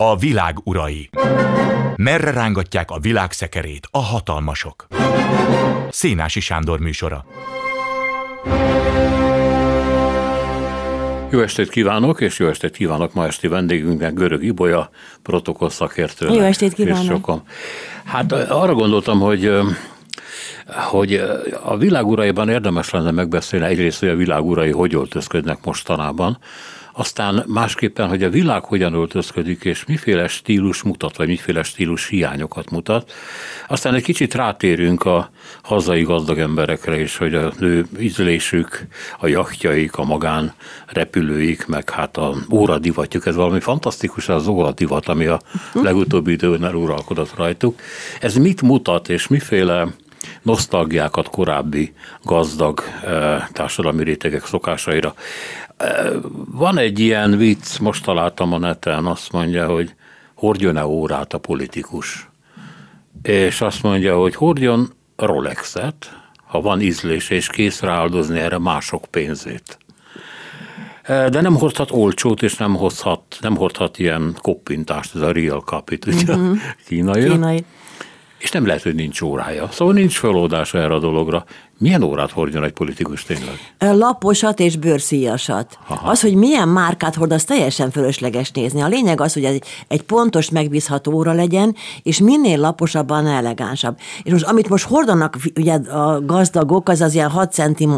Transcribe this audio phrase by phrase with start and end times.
[0.00, 1.10] A világ urai.
[1.96, 4.86] Merre rángatják a világ szekerét a hatalmasok?
[5.90, 7.24] Szénási Sándor műsora.
[11.30, 14.90] Jó estét kívánok, és jó estét kívánok ma esti vendégünknek, Görög Ibolya,
[15.22, 16.36] protokoll szakértőnek.
[16.36, 17.42] Jó estét kívánok.
[18.04, 19.52] Hát arra gondoltam, hogy
[20.66, 21.22] hogy
[21.62, 26.38] a világuraiban érdemes lenne megbeszélni egyrészt, hogy a világurai hogy öltözködnek mostanában,
[26.98, 32.70] aztán másképpen, hogy a világ hogyan öltözködik, és miféle stílus mutat, vagy miféle stílus hiányokat
[32.70, 33.12] mutat.
[33.68, 35.30] Aztán egy kicsit rátérünk a
[35.62, 38.86] hazai gazdag emberekre is, hogy a nő ízlésük,
[39.18, 40.52] a jachtjaik, a magán
[40.86, 45.40] repülőik, meg hát a óradivatjuk, ez valami fantasztikus az óradivat, ami a
[45.72, 47.80] legutóbbi időn eluralkodott rajtuk.
[48.20, 49.86] Ez mit mutat, és miféle
[50.42, 55.14] nosztalgiákat korábbi gazdag eh, társadalmi rétegek szokásaira.
[56.50, 59.94] Van egy ilyen vicc, most találtam a neten, azt mondja, hogy
[60.34, 62.28] hordjon-e órát a politikus.
[63.22, 69.78] És azt mondja, hogy hordjon Rolexet, ha van ízlés, és kész rááldozni erre mások pénzét.
[71.06, 76.06] De nem hordhat olcsót, és nem hozhat, nem hordhat ilyen koppintást, ez a Real Capit,
[76.06, 76.58] ugye, uh-huh.
[76.86, 77.28] kínai.
[77.28, 77.64] kínai.
[78.38, 79.68] És nem lehet, hogy nincs órája.
[79.72, 81.44] Szóval nincs feloldása erre a dologra.
[81.78, 83.74] Milyen órát hordjon egy politikus tényleg?
[83.78, 85.78] Laposat és bőrszíjasat.
[85.86, 86.10] Aha.
[86.10, 88.80] Az, hogy milyen márkát hord, az teljesen fölösleges nézni.
[88.80, 93.98] A lényeg az, hogy egy, egy pontos, megbízható óra legyen, és minél laposabban elegánsabb.
[94.22, 97.88] És most, amit most hordanak ugye a gazdagok, az az ilyen 6 centi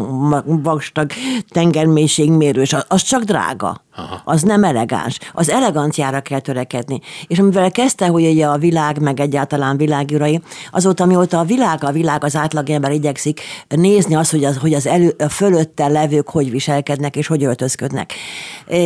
[0.45, 1.11] vastag
[1.49, 3.83] tengermélységmérős, az csak drága.
[3.95, 4.21] Aha.
[4.25, 5.19] Az nem elegáns.
[5.33, 6.99] Az eleganciára kell törekedni.
[7.27, 11.91] És amivel kezdte, hogy ugye a világ, meg egyáltalán világurai, azóta, mióta a világ, a
[11.91, 16.51] világ az átlagember igyekszik nézni azt, hogy az, hogy az elő, a fölötte levők hogy
[16.51, 18.13] viselkednek és hogy öltözködnek.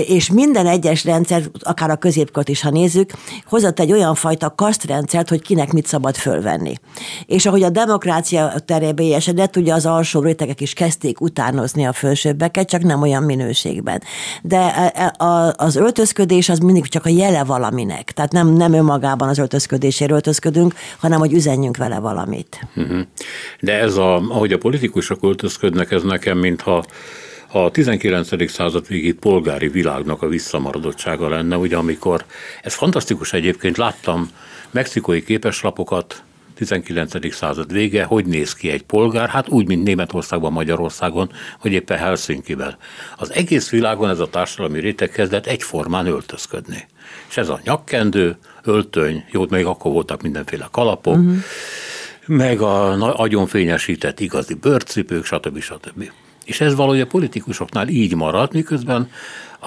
[0.08, 3.12] És minden egyes rendszer, akár a középkort is, ha nézzük,
[3.46, 6.74] hozott egy olyan fajta kasztrendszert, hogy kinek mit szabad fölvenni.
[7.26, 12.70] És ahogy a demokrácia terébe esedett, ugye az alsó rétegek is kezdték utánozni a felsőbbeket,
[12.70, 14.02] csak nem olyan minőségben.
[14.42, 14.94] De
[15.56, 18.12] az öltözködés az mindig csak a jele valaminek.
[18.12, 22.68] Tehát nem, nem önmagában az öltözködésért öltözködünk, hanem hogy üzenjünk vele valamit.
[22.74, 23.00] Mhm.
[23.60, 26.86] De ez, a, ahogy a politikusok öltözködnek, ez nekem, mintha
[27.52, 28.52] a 19.
[28.52, 32.26] század végi polgári világnak a visszamaradottsága lenne, ugye amikor,
[32.62, 34.30] ez fantasztikus egyébként, láttam
[34.72, 36.24] mexikói képeslapokat,
[36.56, 37.34] 19.
[37.34, 42.78] század vége, hogy néz ki egy polgár, hát úgy, mint Németországban, Magyarországon, vagy éppen Helsinkiben.
[43.18, 46.88] Az egész világon ez a társadalmi réteg kezdett egyformán öltözködni.
[47.30, 51.36] És ez a nyakkendő, öltöny, jó, még akkor voltak mindenféle kalapok, uh-huh.
[52.26, 55.60] meg a agyonfényesített igazi bőrcipők, stb.
[55.60, 56.12] stb.
[56.46, 59.10] És ez valahogy a politikusoknál így maradt, miközben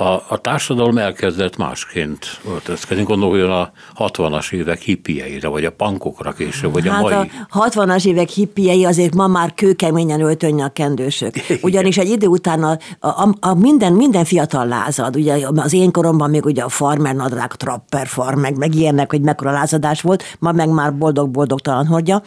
[0.01, 3.03] a, a társadalom elkezdett másként öltözkedni.
[3.03, 7.31] Gondoljon a 60-as évek hippieire, vagy a pankokra később, vagy hát a mai.
[7.49, 10.37] A 60-as évek hippiei azért ma már kőkeményen
[10.73, 11.35] kendősök.
[11.63, 15.17] Ugyanis egy idő után a, a, a minden, minden fiatal lázad.
[15.17, 19.21] Ugye az én koromban még ugye a farmer nadrág, trapper farm, meg, meg ilyenek, hogy
[19.21, 22.23] mekkora lázadás volt, ma meg már boldog-boldogtalan hordja.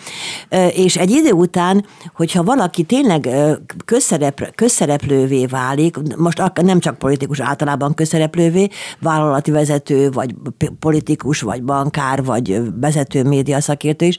[0.73, 3.29] És egy idő után, hogyha valaki tényleg
[3.85, 8.67] közszerep, közszereplővé válik, most nem csak politikus, át általában közszereplővé,
[8.99, 10.35] vállalati vezető, vagy
[10.79, 14.17] politikus, vagy bankár, vagy vezető média szakértő is,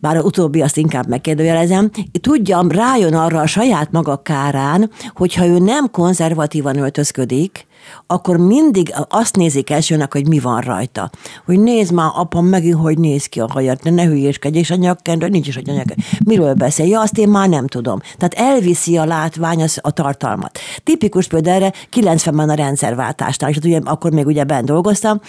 [0.00, 5.90] bár utóbbi azt inkább megkérdőjelezem, tudjam, rájön arra a saját maga kárán, hogyha ő nem
[5.90, 7.66] konzervatívan öltözködik,
[8.06, 11.10] akkor mindig azt nézik elsőnek, hogy mi van rajta.
[11.44, 15.28] Hogy nézd már, apa, megint hogy néz ki a hajat, ne hülyéskedj, és a nyakkendő,
[15.28, 15.94] nincs is a nyakkendő.
[16.24, 16.86] Miről beszél?
[16.86, 18.00] Ja, azt én már nem tudom.
[18.18, 20.58] Tehát elviszi a látvány az, a tartalmat.
[20.84, 25.20] Tipikus például erre 90-ben a rendszerváltásnál, és hát ugye, akkor még ugye bent dolgoztam,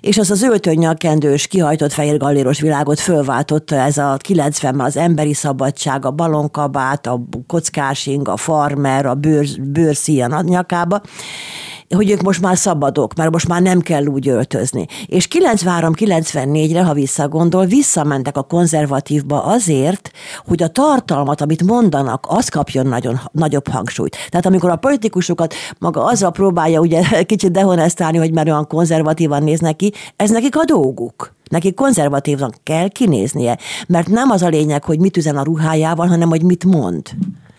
[0.00, 5.34] és az az öltöny nyakkendős, kihajtott fehér galléros világot fölváltotta ez a 90-ben az emberi
[5.34, 11.00] szabadság, a balonkabát, a kockásing, a farmer, a bőr, bőrszíjan a nyakába,
[11.96, 14.86] hogy ők most már szabadok, mert most már nem kell úgy öltözni.
[15.06, 20.10] És 93-94-re, ha visszagondol, visszamentek a konzervatívba azért,
[20.46, 24.16] hogy a tartalmat, amit mondanak, az kapjon nagyon, nagyobb hangsúlyt.
[24.28, 29.76] Tehát amikor a politikusokat maga azzal próbálja ugye kicsit dehonestálni, hogy már olyan konzervatívan néznek
[29.76, 31.36] ki, ez nekik a dolguk.
[31.48, 36.28] Neki konzervatívnak kell kinéznie, mert nem az a lényeg, hogy mit üzen a ruhájával, hanem
[36.28, 37.02] hogy mit mond.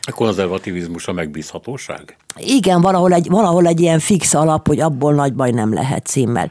[0.01, 2.17] A konzervativizmus a megbízhatóság?
[2.39, 6.49] igen, valahol egy, valahol egy ilyen fix alap, hogy abból nagy baj nem lehet címmel.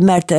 [0.00, 0.34] Mert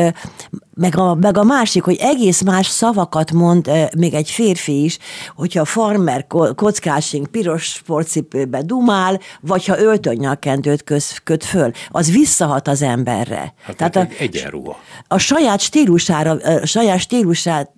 [0.80, 4.98] meg a, meg a másik, hogy egész más szavakat mond még egy férfi is,
[5.36, 10.84] hogyha farmer kockásink piros sportcipőbe dumál, vagy ha öltönnyakendőt
[11.24, 13.54] köt föl, az visszahat az emberre.
[13.64, 14.80] Hát Tehát a, egyenruha.
[15.08, 17.72] A saját stílusára, a saját stílusát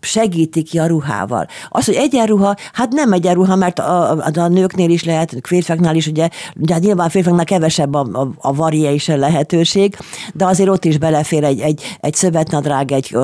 [0.00, 1.46] segíti ki a ruhával.
[1.68, 6.06] Az, hogy egyenruha, hát nem egyenruha, mert a, a, a nőknél is lehet, férfiaknál is
[6.06, 9.96] ugye, ugye nyilván férfiaknál kevesebb a, a, a variation lehetőség,
[10.34, 13.16] de azért ott is belefér egy, egy, egy szövetnadrág, egy,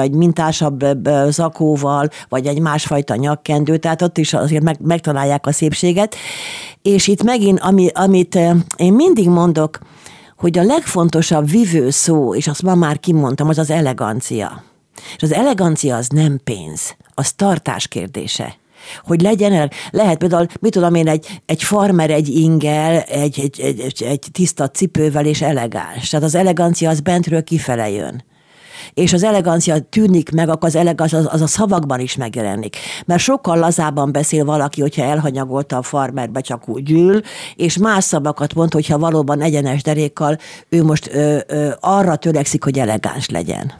[0.00, 0.84] egy mintásabb
[1.28, 6.14] zakóval, vagy egy másfajta nyakkendő, tehát ott is azért meg, megtalálják a szépséget.
[6.82, 8.34] És itt megint, ami, amit
[8.76, 9.78] én mindig mondok,
[10.36, 14.62] hogy a legfontosabb vivő szó, és azt ma már kimondtam, az az elegancia.
[15.16, 18.60] És az elegancia az nem pénz, az tartás kérdése
[19.04, 24.02] hogy legyen, lehet például, mit tudom én, egy, egy farmer egy ingel, egy, egy, egy,
[24.02, 26.08] egy, tiszta cipővel és elegáns.
[26.08, 28.24] Tehát az elegancia az bentről kifele jön
[28.94, 32.76] és az elegancia tűnik meg, akkor az elegancia az, az a szavakban is megjelenik.
[33.06, 37.20] Mert sokkal lazában beszél valaki, hogyha elhanyagolta a farmerbe, csak úgy ül,
[37.56, 40.38] és más szavakat mond, hogyha valóban egyenes derékkal
[40.68, 43.72] ő most ö, ö, arra törekszik, hogy elegáns legyen.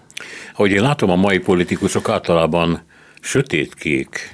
[0.54, 2.82] Ahogy én látom, a mai politikusok általában
[3.20, 4.32] sötétkék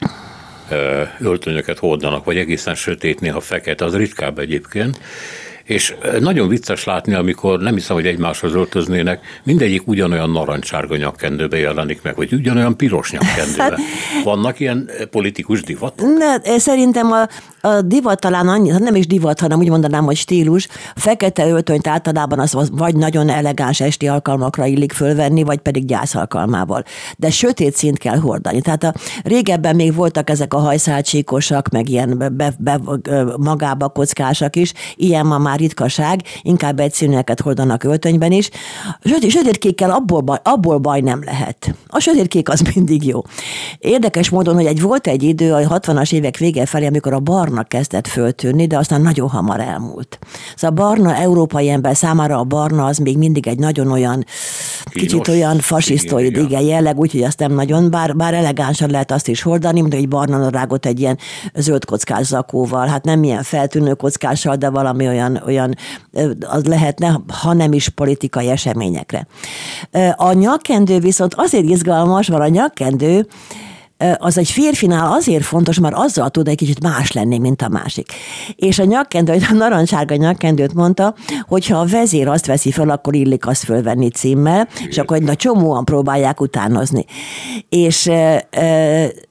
[1.21, 5.01] öltönyöket hordanak, vagy egészen sötét, néha fekete, az ritkább egyébként.
[5.65, 12.03] És nagyon vicces látni, amikor nem hiszem, hogy egymáshoz öltöznének, mindegyik ugyanolyan narancsárga nyakkendőbe jelenik
[12.03, 13.63] meg, vagy ugyanolyan piros nyakkendőbe.
[13.69, 13.79] Hát-
[14.25, 16.03] Vannak ilyen politikus divat?
[16.19, 17.29] Ne, szerintem a,
[17.61, 20.69] a divat talán annyi, hát nem is divat, hanem úgy mondanám, hogy stílus.
[20.95, 26.85] Fekete öltönyt általában az vagy nagyon elegáns esti alkalmakra illik fölvenni, vagy pedig gyász alkalmával.
[27.17, 28.61] De sötét szint kell hordani.
[28.61, 32.81] Tehát a, régebben még voltak ezek a hajszálcsíkosak, meg ilyen be, be,
[33.37, 38.51] magába kockásak is, ilyen ma már ritkaság, inkább egyszínűeket hordanak öltönyben is.
[39.05, 41.75] Sötét, sötétkékkel abból baj, abból baj nem lehet.
[41.87, 43.23] A sötétkék az mindig jó.
[43.79, 47.58] Érdekes módon, hogy egy volt egy idő a 60-as évek vége felé, amikor a barna
[47.67, 50.19] kezdett föltűnni, de aztán nagyon hamar elmúlt.
[50.57, 54.25] Szóval a barna európai ember számára a barna az még mindig egy nagyon olyan,
[54.85, 59.13] Kínos, kicsit olyan fasisztoid, igen, igen jelleg, úgyhogy azt nem nagyon, bár, bár elegánsan lehet
[59.13, 61.19] azt is hordani, mint egy barna nadrágot egy ilyen
[61.55, 65.75] zöld kockás zakóval, hát nem ilyen feltűnő kockással, de valami olyan, olyan
[66.41, 69.27] az lehetne, ha nem is politikai eseményekre.
[70.17, 73.27] A nyakkendő viszont azért izgalmas, mert a nyakkendő
[74.19, 78.13] az egy férfinál azért fontos, mert azzal tud egy kicsit más lenni, mint a másik.
[78.57, 81.15] És a nyakkendő, a narancsárga nyakkendőt mondta,
[81.49, 85.37] hogy ha a vezér azt veszi fel, akkor illik azt fölvenni címmel, és akkor egy
[85.37, 87.05] csomóan próbálják utánozni.
[87.69, 88.11] És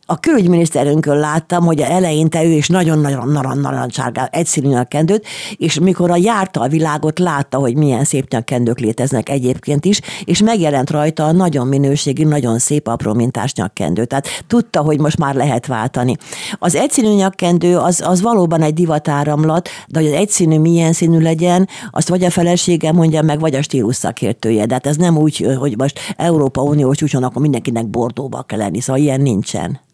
[0.09, 5.25] a külügyminiszterünkön láttam, hogy eleinte ő is nagyon-nagyon narancsárgá, egyszerű nyakkendőt,
[5.57, 10.41] és mikor a járta a világot, látta, hogy milyen szép nyakkendők léteznek egyébként is, és
[10.41, 14.05] megjelent rajta a nagyon minőségű, nagyon szép apró mintás nyakkendő.
[14.05, 16.15] Tehát tudta, hogy most már lehet váltani.
[16.59, 21.67] Az egyszínű nyakkendő az, az valóban egy divatáramlat, de hogy az egyszínű milyen színű legyen,
[21.91, 24.65] azt vagy a felesége mondja meg, vagy a stílus szakértője.
[24.65, 28.81] De hát ez nem úgy, hogy most Európa Uniós csúcson akkor mindenkinek bordóba kell lenni,
[28.81, 29.85] szóval ilyen nincsen.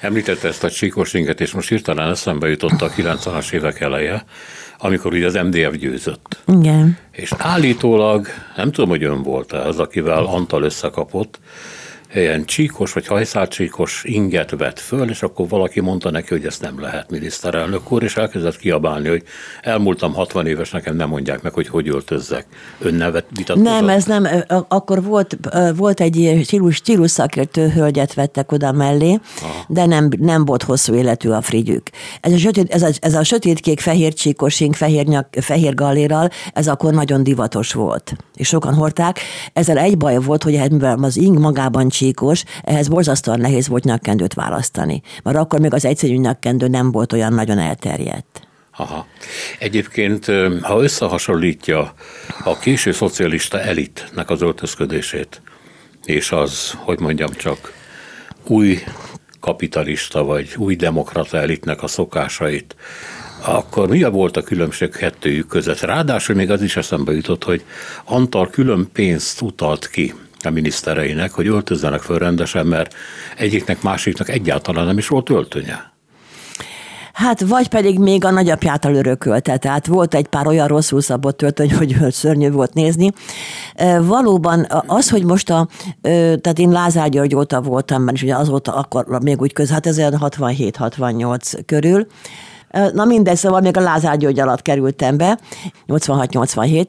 [0.00, 4.24] Említette ezt a csíkos inget, és most hirtelen eszembe jutott a 90-as évek eleje,
[4.78, 6.38] amikor ugye az MDF győzött.
[6.46, 6.98] Igen.
[7.12, 8.26] És állítólag,
[8.56, 11.40] nem tudom, hogy ön volt-e az, akivel Antal összekapott,
[12.14, 16.80] ilyen csíkos vagy hajszálcsíkos inget vett föl, és akkor valaki mondta neki, hogy ezt nem
[16.80, 19.22] lehet miniszterelnök úr, és elkezdett kiabálni, hogy
[19.60, 22.46] elmúltam 60 éves, nekem nem mondják meg, hogy hogy öltözzek.
[22.78, 23.70] Ön nevet vitatkozott?
[23.70, 24.26] Nem, ez nem.
[24.68, 25.38] Akkor volt,
[25.76, 29.64] volt egy stílus, stílus szakértő hölgyet vettek oda mellé, Aha.
[29.68, 31.90] de nem, nem volt hosszú életű a frigyük.
[32.20, 36.30] Ez a, sötét, ez a, ez a sötétkék, fehér csíkos ing, fehér, nyak, fehér gallérral,
[36.52, 38.16] ez akkor nagyon divatos volt.
[38.34, 39.20] És sokan hordták.
[39.52, 44.34] Ezzel egy baj volt, hogy mivel az ing magában csíkos, ehhez borzasztóan nehéz volt nyakkendőt
[44.34, 45.02] választani.
[45.22, 48.48] Mert akkor még az egyszerű nyakkendő nem volt olyan nagyon elterjedt.
[48.76, 49.06] Aha.
[49.58, 50.24] Egyébként,
[50.60, 51.94] ha összehasonlítja
[52.44, 55.42] a késő szocialista elitnek az öltözködését,
[56.04, 57.72] és az, hogy mondjam csak,
[58.46, 58.78] új
[59.40, 62.76] kapitalista vagy új demokrata elitnek a szokásait,
[63.44, 65.80] akkor mi volt a különbség kettőjük között?
[65.80, 67.64] Ráadásul még az is eszembe jutott, hogy
[68.04, 72.94] Antal külön pénzt utalt ki a minisztereinek, hogy öltözzenek föl rendesen, mert
[73.36, 75.90] egyiknek másiknak egyáltalán nem is volt öltönye.
[77.12, 81.74] Hát vagy pedig még a nagyapjától örökölte, tehát volt egy pár olyan rosszul szabott töltöny,
[81.74, 83.12] hogy szörnyű volt nézni.
[84.00, 85.68] Valóban az, hogy most a,
[86.02, 89.86] tehát én Lázár György óta voltam, mert ugye az volt akkor még úgy köz, hát
[89.86, 92.06] ez 67-68 körül,
[92.92, 95.38] Na mindegy, szóval még a Lázár György alatt kerültem be,
[95.88, 96.88] 86-87.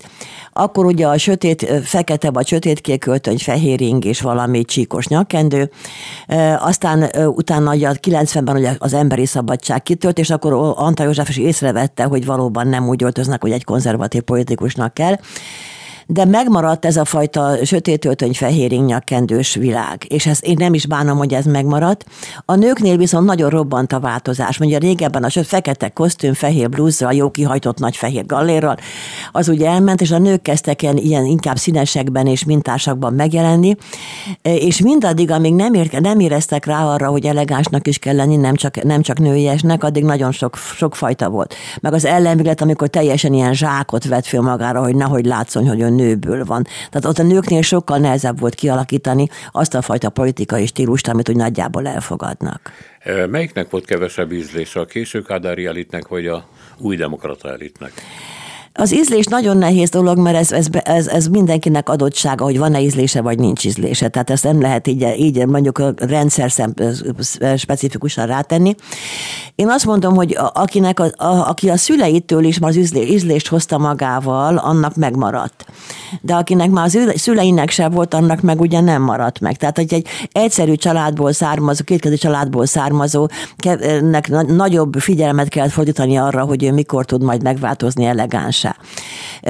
[0.53, 5.71] Akkor ugye a sötét, fekete vagy sötétkék költöny, fehér ing és valami csíkos nyakkendő.
[6.59, 12.03] Aztán utána ugye 90-ben ugye az emberi szabadság kitört, és akkor Antal József is észrevette,
[12.03, 15.15] hogy valóban nem úgy öltöznek, hogy egy konzervatív politikusnak kell
[16.13, 20.85] de megmaradt ez a fajta sötét öltöny, fehér nyakkendős világ, és ezt én nem is
[20.85, 22.05] bánom, hogy ez megmaradt.
[22.45, 24.57] A nőknél viszont nagyon robbant a változás.
[24.57, 28.77] Mondja régebben a fekete kosztüm, fehér blúzzal, jó kihajtott nagy fehér gallérral,
[29.31, 33.75] az ugye elment, és a nők kezdtek ilyen, ilyen inkább színesekben és mintásakban megjelenni,
[34.41, 38.55] és mindaddig, amíg nem, ér, nem éreztek rá arra, hogy elegánsnak is kell lenni, nem
[38.55, 41.55] csak, nem csak nőiesnek, addig nagyon sok, sok fajta volt.
[41.81, 45.99] Meg az ellenvéglet, amikor teljesen ilyen zsákot vett föl magára, hogy nehogy látszon, hogy ön
[46.01, 46.63] nőből van.
[46.89, 51.35] Tehát ott a nőknél sokkal nehezebb volt kialakítani azt a fajta politikai stílust, amit úgy
[51.35, 52.71] nagyjából elfogadnak.
[53.29, 57.91] Melyiknek volt kevesebb ízlése, a késő kádári elitnek, vagy a új demokrata elitnek?
[58.73, 63.21] Az ízlés nagyon nehéz dolog, mert ez, ez, ez, ez mindenkinek adottsága, hogy van-e ízlése,
[63.21, 64.07] vagy nincs ízlése.
[64.07, 66.73] Tehát ezt nem lehet így, így mondjuk a rendszer szem,
[67.57, 68.75] specifikusan rátenni.
[69.55, 73.47] Én azt mondom, hogy akinek a, a, aki a szüleitől is már az ízlés, ízlést
[73.47, 75.65] hozta magával, annak megmaradt.
[76.21, 79.57] De akinek már az szüleinek sem volt, annak meg ugye nem maradt meg.
[79.57, 83.27] Tehát, hogy egy egyszerű családból származó, kétkezi családból származó,
[84.01, 88.75] nek nagyobb figyelmet kell fordítani arra, hogy ő mikor tud majd megváltozni elegáns tanácsá.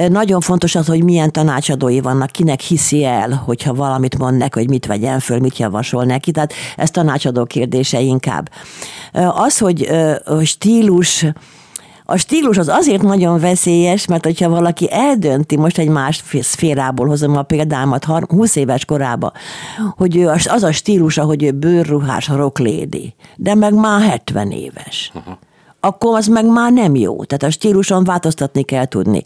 [0.08, 4.68] Nagyon fontos az, hogy milyen tanácsadói vannak, kinek hiszi el, hogyha valamit mond neki, hogy
[4.68, 6.30] mit vegyen föl, mit javasol neki.
[6.30, 8.50] Tehát ez tanácsadó kérdése inkább.
[9.34, 9.88] Az, hogy
[10.44, 11.26] stílus,
[12.04, 17.36] a stílus az azért nagyon veszélyes, mert hogyha valaki eldönti, most egy más szférából hozom
[17.36, 19.32] a példámat, 20 éves korába,
[19.96, 25.10] hogy ő az a stílusa, hogy ő bőrruhás rocklédi, de meg már 70 éves.
[25.14, 25.38] Aha
[25.84, 27.24] akkor az meg már nem jó.
[27.24, 29.22] Tehát a stíluson változtatni kell tudni.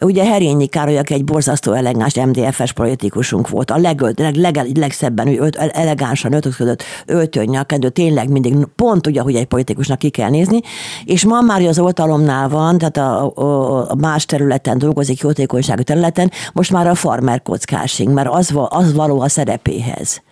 [0.00, 5.26] Ugye Herényi Károly, aki egy borzasztó elegáns MDF-es politikusunk volt, a legölt, leg, leg, legszebben,
[5.26, 10.60] hogy öt, elegánsan öltözködött, öltőnyakendő, tényleg mindig pont ugye, hogy egy politikusnak ki kell nézni,
[11.04, 16.30] és ma már az oltalomnál van, tehát a, a, a más területen dolgozik, jótékonyságú területen,
[16.52, 20.22] most már a farmer kockásing, mert az, az való a szerepéhez.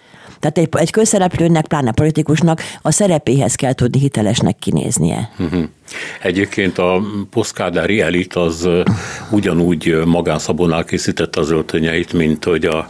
[0.43, 5.31] Tehát egy, egy közszereplőnek, pláne politikusnak a szerepéhez kell tudni hitelesnek kinéznie.
[5.39, 5.63] Uh-huh.
[6.23, 8.69] Egyébként a poszkádári elit az
[9.31, 12.89] ugyanúgy magánszabonál készítette az öltönyeit, mint hogy a,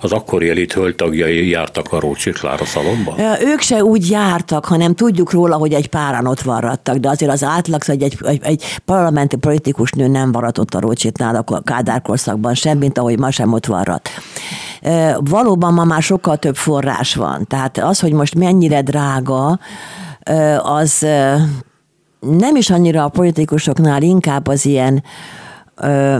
[0.00, 3.18] az akkori elit hölgytagjai jártak a Rócsiklára szalomban?
[3.40, 7.44] Ők se úgy jártak, hanem tudjuk róla, hogy egy páran ott varrattak, de azért az
[7.44, 12.54] átlag, hogy egy, egy, egy parlamenti politikus nő nem varatott a Rócsiknál a Kádár korszakban
[12.54, 14.08] sem, mint ahogy ma sem ott varrat.
[15.18, 19.58] Valóban ma már sokkal több forrás van, tehát az, hogy most mennyire drága,
[20.62, 21.06] az
[22.20, 25.02] nem is annyira a politikusoknál, inkább az ilyen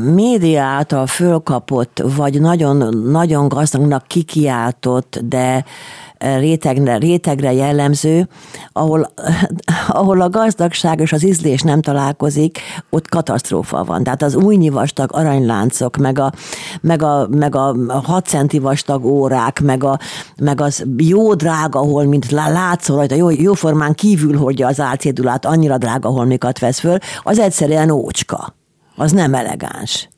[0.01, 5.65] média által fölkapott, vagy nagyon, nagyon gazdagnak kikiáltott, de
[6.19, 8.29] rétegre, rétegre jellemző,
[8.73, 9.13] ahol,
[9.89, 12.59] ahol a gazdagság és az ízlés nem találkozik,
[12.91, 14.03] ott katasztrófa van.
[14.03, 16.33] Tehát az újnyi vastag aranyláncok, meg a,
[16.81, 19.99] meg a, meg a 6 centi vastag órák, meg, a,
[20.41, 26.09] meg az jó drága holmit látszol rajta, jó, jóformán kívül hordja az álcédulát, annyira drága
[26.09, 28.57] holmikat vesz föl, az egyszerűen ócska.
[28.99, 30.09] Az nem elegáns.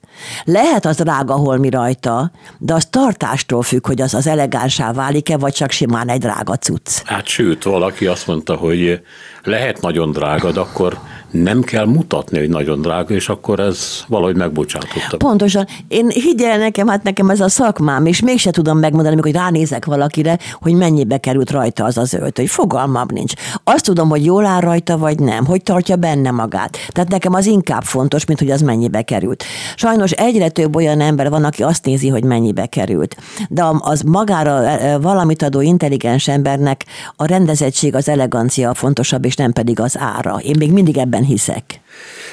[0.45, 5.53] Lehet az drága holmi rajta, de az tartástól függ, hogy az az elegánsá válik-e, vagy
[5.53, 7.03] csak simán egy drága cucc.
[7.05, 9.01] Hát sőt, valaki azt mondta, hogy
[9.43, 10.99] lehet nagyon drága, de akkor
[11.31, 15.17] nem kell mutatni, hogy nagyon drága, és akkor ez valahogy megbocsátotta.
[15.17, 15.67] Pontosan.
[15.89, 20.39] Én higgyel nekem, hát nekem ez a szakmám, és mégse tudom megmondani, amikor ránézek valakire,
[20.61, 23.33] hogy mennyibe került rajta az az ölt, hogy fogalmam nincs.
[23.65, 26.79] Azt tudom, hogy jól áll rajta, vagy nem, hogy tartja benne magát.
[26.89, 29.45] Tehát nekem az inkább fontos, mint hogy az mennyibe került.
[29.77, 33.17] Sajnos egyre több olyan ember van, aki azt nézi, hogy mennyibe került.
[33.49, 36.85] De az magára e, e, valamit adó intelligens embernek
[37.17, 40.37] a rendezettség, az elegancia a fontosabb, és nem pedig az ára.
[40.37, 41.81] Én még mindig ebben hiszek.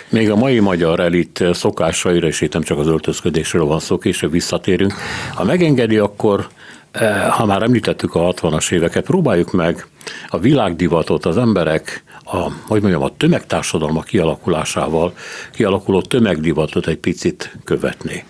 [0.09, 4.31] Még a mai magyar elit szokásaira, és itt nem csak az öltözködésről van szó, később
[4.31, 4.93] visszatérünk.
[5.33, 6.47] Ha megengedi, akkor eh,
[7.29, 9.87] ha már említettük a 60-as éveket, próbáljuk meg
[10.27, 15.13] a világdivatot, az emberek a, hogy mondjam, a tömegtársadalma kialakulásával
[15.51, 18.25] kialakuló tömegdivatot egy picit követni.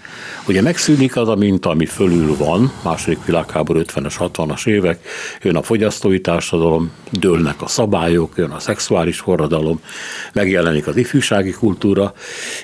[0.47, 5.07] Ugye megszűnik az a minta, ami fölül van, második világháború 50-es, 60-as évek,
[5.41, 9.81] jön a fogyasztói társadalom, dőlnek a szabályok, jön a szexuális forradalom,
[10.33, 12.13] megjelenik az ifjúsági kultúra,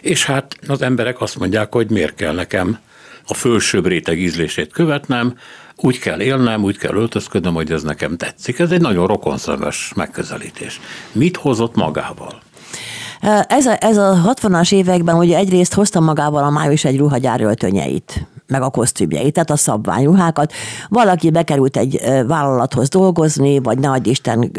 [0.02, 2.80] és hát az emberek azt mondják, hogy miért kell nekem
[3.27, 5.36] a fölsőbb réteg ízlését követnem,
[5.75, 8.60] úgy kell élnem, úgy kell öltözködnöm, hogy ez nekem tetszik.
[8.60, 10.80] Ez egy nagyon rokonszemes megközelítés.
[11.12, 12.42] Mit hozott magával?
[13.48, 18.27] Ez a, ez a 60-as években ugye egyrészt hozta magával a május egy ruhagyár öltönyeit
[18.48, 20.54] meg a kosztümjeit, tehát a szabványruhákat.
[20.90, 24.52] Valaki bekerült egy vállalathoz dolgozni, vagy ne adj Isten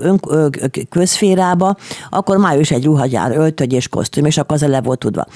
[0.00, 0.20] ön,
[0.88, 1.76] közférába,
[2.10, 5.26] akkor május egy ruhagyár, öltöny és kosztüm, és akkor az le volt tudva.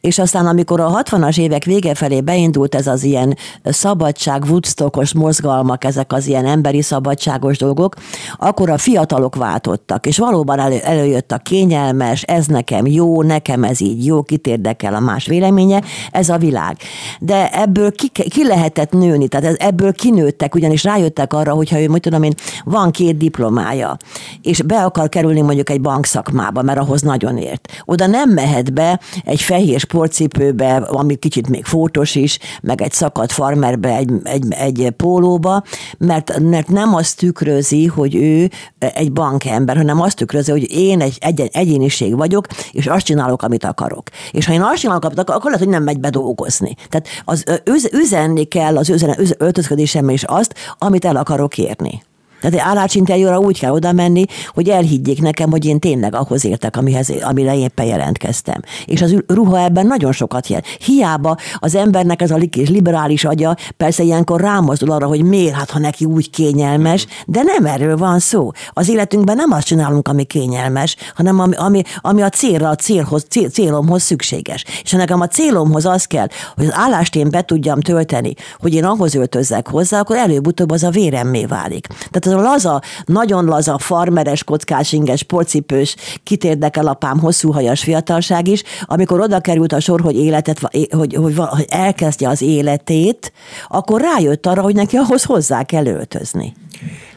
[0.00, 5.84] És aztán, amikor a 60-as évek vége felé beindult ez az ilyen szabadság, Woodstockos mozgalmak,
[5.84, 7.94] ezek az ilyen emberi szabadságos dolgok,
[8.38, 13.80] akkor a fiatalok váltottak, és valóban elő, előjött a kényelmes, ez nekem jó, nekem ez
[13.80, 16.76] így jó, kit érdekel a más véleménye, ez a világ
[17.24, 22.02] de ebből ki, ki lehetett nőni, tehát ebből kinőttek, ugyanis rájöttek arra, hogyha ő, mit
[22.02, 23.96] tudom én, van két diplomája,
[24.42, 27.72] és be akar kerülni mondjuk egy bankszakmába, mert ahhoz nagyon ért.
[27.84, 33.32] Oda nem mehet be egy fehér sportcipőbe, ami kicsit még fótos is, meg egy szakadt
[33.32, 35.62] farmerbe, egy, egy, egy pólóba,
[35.98, 41.18] mert, mert nem azt tükrözi, hogy ő egy bankember, hanem azt tükrözi, hogy én egy,
[41.20, 44.08] egy egyéniség vagyok, és azt csinálok, amit akarok.
[44.30, 46.74] És ha én azt csinálok, amit akkor lehet, hogy nem megy be dolgozni.
[46.88, 52.02] Tehát az üzenni kell az öltözködésemmel is azt, amit el akarok érni.
[52.42, 56.76] Tehát egy állásinterjúra úgy kell oda menni, hogy elhiggyék nekem, hogy én tényleg ahhoz értek,
[56.76, 58.60] amihez, amire éppen jelentkeztem.
[58.86, 60.66] És az ruha ebben nagyon sokat jelent.
[60.66, 65.78] Hiába az embernek ez a liberális agya persze ilyenkor rámozdul arra, hogy miért, hát ha
[65.78, 68.50] neki úgy kényelmes, de nem erről van szó.
[68.72, 73.26] Az életünkben nem azt csinálunk, ami kényelmes, hanem ami, ami, ami a célra, a célhoz,
[73.28, 74.64] cél, célomhoz szükséges.
[74.82, 78.74] És ha nekem a célomhoz az kell, hogy az állást én be tudjam tölteni, hogy
[78.74, 81.86] én ahhoz öltözzek hozzá, akkor előbb-utóbb az a véremmé válik.
[81.86, 88.48] Tehát a laza, nagyon laza, farmeres, kockás, inges, sportcipős, kit érdekel apám, hosszú hajas fiatalság
[88.48, 93.32] is, amikor oda került a sor, hogy életet, hogy, hogy, hogy elkezdje az életét,
[93.68, 96.54] akkor rájött arra, hogy neki ahhoz hozzá kell öltözni.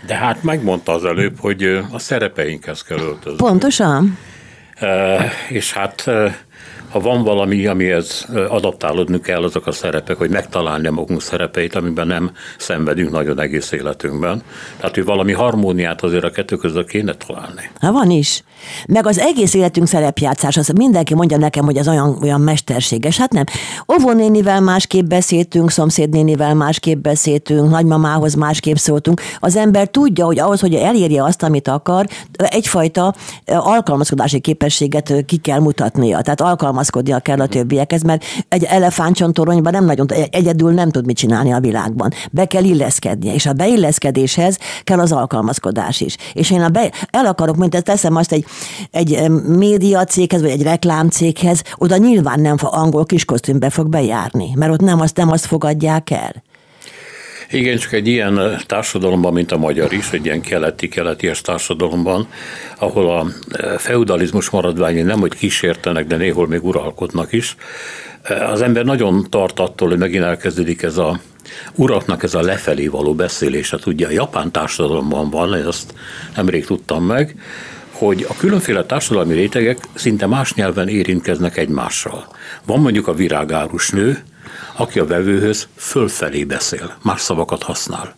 [0.07, 3.37] De hát megmondta az előbb, hogy a szerepeinkhez kell öltözni.
[3.37, 4.17] Pontosan.
[4.75, 6.05] E, és hát
[6.95, 12.07] ha van valami, amihez adaptálódni kell, azok a szerepek, hogy megtalálni a magunk szerepeit, amiben
[12.07, 14.41] nem szenvedünk nagyon egész életünkben.
[14.77, 17.69] Tehát, hogy valami harmóniát azért a kettő között kéne találni.
[17.79, 18.43] Ha van is.
[18.87, 23.17] Meg az egész életünk szerepjátszás, az mindenki mondja nekem, hogy az olyan, olyan mesterséges.
[23.17, 23.43] Hát nem.
[23.93, 29.21] Óvónénivel másképp beszéltünk, szomszédnénivel másképp beszéltünk, nagymamához másképp szóltunk.
[29.39, 33.13] Az ember tudja, hogy ahhoz, hogy elérje azt, amit akar, egyfajta
[33.45, 36.21] alkalmazkodási képességet ki kell mutatnia.
[36.21, 36.41] Tehát
[36.85, 41.59] alkalmazkodnia kell a többiekhez, mert egy elefántcsontoronyban nem nagyon, egyedül nem tud mit csinálni a
[41.59, 42.11] világban.
[42.31, 46.17] Be kell illeszkednie, és a beilleszkedéshez kell az alkalmazkodás is.
[46.33, 48.45] És én a be, el akarok, mint ezt teszem azt egy
[48.91, 54.71] egy média céghez, vagy egy reklámcéghez, oda nyilván nem fog angol kiskosztümbe fog bejárni, mert
[54.71, 56.43] ott nem azt, nem azt fogadják el.
[57.51, 62.27] Igen, csak egy ilyen társadalomban, mint a magyar is, egy ilyen keleti-keleti társadalomban,
[62.77, 63.27] ahol a
[63.77, 67.55] feudalizmus maradványai nem, hogy kísértenek, de néhol még uralkodnak is,
[68.51, 71.19] az ember nagyon tart attól, hogy megint elkezdődik ez a
[71.75, 73.77] uraknak ez a lefelé való beszélése.
[73.85, 75.93] Ugye a japán társadalomban van, ezt
[76.35, 77.35] nemrég tudtam meg,
[77.91, 82.27] hogy a különféle társadalmi rétegek szinte más nyelven érintkeznek egymással.
[82.65, 84.23] Van mondjuk a virágárus nő,
[84.75, 88.15] aki a vevőhöz fölfelé beszél, más szavakat használ.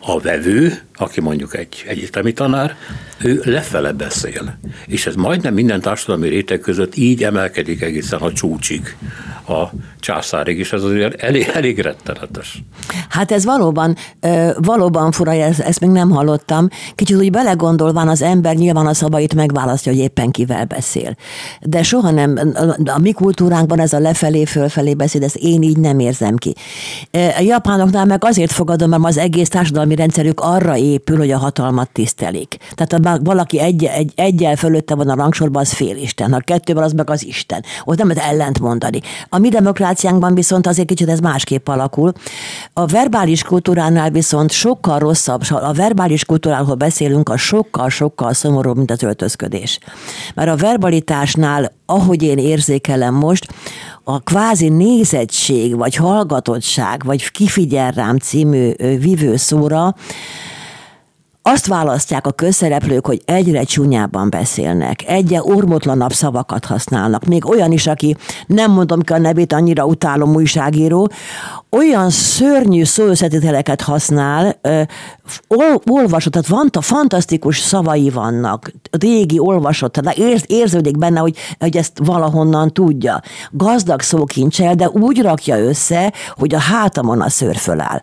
[0.00, 2.76] A vevő, aki mondjuk egy egyetemi tanár,
[3.18, 4.58] ő lefele beszél.
[4.86, 8.96] És ez majdnem minden társadalmi réteg között így emelkedik egészen a csúcsig
[9.48, 12.62] a császárig, és ez azért elég, elég rettenetes.
[13.08, 13.96] Hát ez valóban,
[14.56, 16.68] valóban fura, ezt, ezt még nem hallottam.
[16.94, 21.16] Kicsit úgy belegondolván az ember nyilván a szabait megválasztja, hogy éppen kivel beszél.
[21.60, 22.52] De soha nem,
[22.84, 26.54] a mi kultúránkban ez a lefelé, fölfelé beszéd, ezt én így nem érzem ki.
[27.10, 31.90] A japánoknál meg azért fogadom, mert az egész társadalmi rendszerük arra épül, hogy a hatalmat
[31.92, 32.56] tisztelik.
[32.74, 36.32] Tehát ha valaki egy, egy, egyel fölötte van a rangsorban, az félisten.
[36.32, 37.64] Ha kettővel, az meg az Isten.
[37.84, 39.00] Ott nem lehet ellent mondani.
[39.28, 42.12] A mi demokráciánkban viszont azért kicsit ez másképp alakul.
[42.72, 49.02] A verbális kultúránál viszont sokkal rosszabb, a verbális kultúráról beszélünk, a sokkal-sokkal szomorúbb, mint az
[49.02, 49.78] öltözködés.
[50.34, 53.46] Mert a verbalitásnál, ahogy én érzékelem most,
[54.04, 59.94] a kvázi nézettség, vagy hallgatottság, vagy kifigyel rám című vívőszóra,
[61.46, 67.24] azt választják a közszereplők, hogy egyre csúnyában beszélnek, egyre ormotlanabb szavakat használnak.
[67.24, 71.10] Még olyan is, aki nem mondom ki a nevét, annyira utálom újságíró,
[71.70, 74.60] olyan szörnyű szóösszetételeket használ,
[75.48, 81.76] ol, olvasott, tehát fanta, fantasztikus szavai vannak, régi olvasott, tehát érz, érződik benne, hogy, hogy
[81.76, 83.20] ezt valahonnan tudja.
[83.50, 88.00] Gazdag szókincsel, de úgy rakja össze, hogy a hátamon a szőr föláll.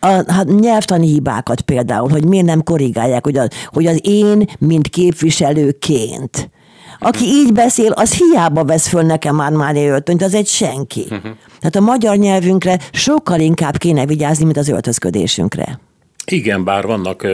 [0.00, 4.88] A, hát nyelvtani hibákat például, hogy miért nem korrigálják, hogy, a, hogy az én, mint
[4.88, 6.50] képviselőként
[6.98, 11.00] Aki így beszél, az hiába vesz föl nekem már már öltönyt, az egy senki.
[11.02, 11.32] Uh-huh.
[11.58, 15.80] Tehát a magyar nyelvünkre sokkal inkább kéne vigyázni, mint az öltözködésünkre.
[16.26, 17.26] Igen, bár vannak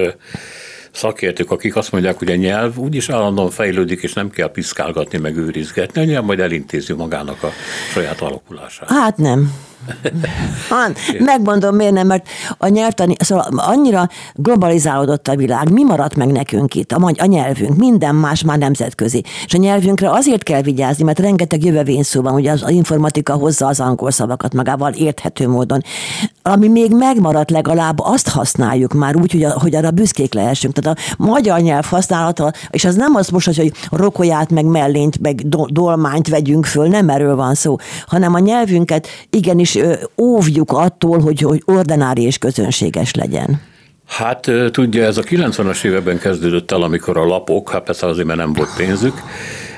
[0.92, 5.36] szakértők, akik azt mondják, hogy a nyelv úgyis állandóan fejlődik, és nem kell piszkálgatni, meg
[5.36, 7.50] őrizgetni, a nyelv majd elintézi magának a
[7.92, 8.90] saját alakulását.
[8.90, 9.52] Hát nem.
[10.68, 16.32] Han, megmondom, miért nem, mert a nyelvtani, szóval annyira globalizálódott a világ, mi maradt meg
[16.32, 19.24] nekünk itt, a, a nyelvünk, minden más már nemzetközi.
[19.44, 23.32] És a nyelvünkre azért kell vigyázni, mert rengeteg jövevén szó van, ugye az, az informatika
[23.32, 25.82] hozza az angol szavakat magával érthető módon.
[26.42, 30.74] Ami még megmaradt legalább, azt használjuk már úgy, hogy, a, hogy arra büszkék lehessünk.
[30.74, 35.48] Tehát a magyar nyelv használata, és az nem az most, hogy rokolyát, meg mellényt, meg
[35.48, 39.77] do, dolmányt vegyünk föl, nem erről van szó, hanem a nyelvünket igenis
[40.16, 43.60] óvjuk attól, hogy, hogy ordinári és közönséges legyen?
[44.06, 48.38] Hát tudja, ez a 90-as években kezdődött el, amikor a lapok, hát persze azért, mert
[48.38, 49.22] nem volt pénzük,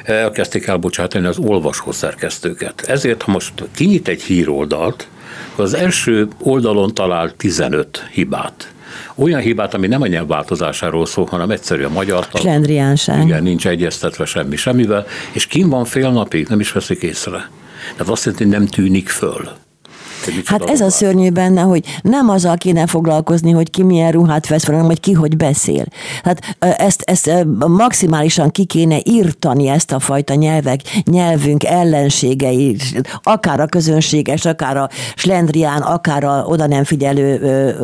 [0.05, 2.81] elkezdték elbocsátani az olvasó szerkesztőket.
[2.87, 5.09] Ezért, ha most kinyit egy híroldalt,
[5.57, 8.73] az első oldalon talál 15 hibát.
[9.15, 12.27] Olyan hibát, ami nem a nyelvváltozásáról szól, hanem egyszerűen magyar.
[12.35, 13.25] Slendriánság.
[13.25, 17.51] Igen, nincs egyeztetve semmi semmivel, és kim van fél napig, nem is veszik észre.
[17.97, 19.49] Tehát azt jelenti, hogy nem tűnik föl.
[20.45, 24.65] Hát ez a szörnyű benne, hogy nem azzal kéne foglalkozni, hogy ki milyen ruhát vesz
[24.65, 25.85] fel, hanem hogy ki hogy beszél.
[26.25, 27.31] Hát ezt, ezt
[27.69, 32.77] maximálisan ki kéne írtani ezt a fajta nyelvek, nyelvünk ellenségei,
[33.23, 37.39] akár a közönséges, akár a slendrián, akár a oda nem figyelő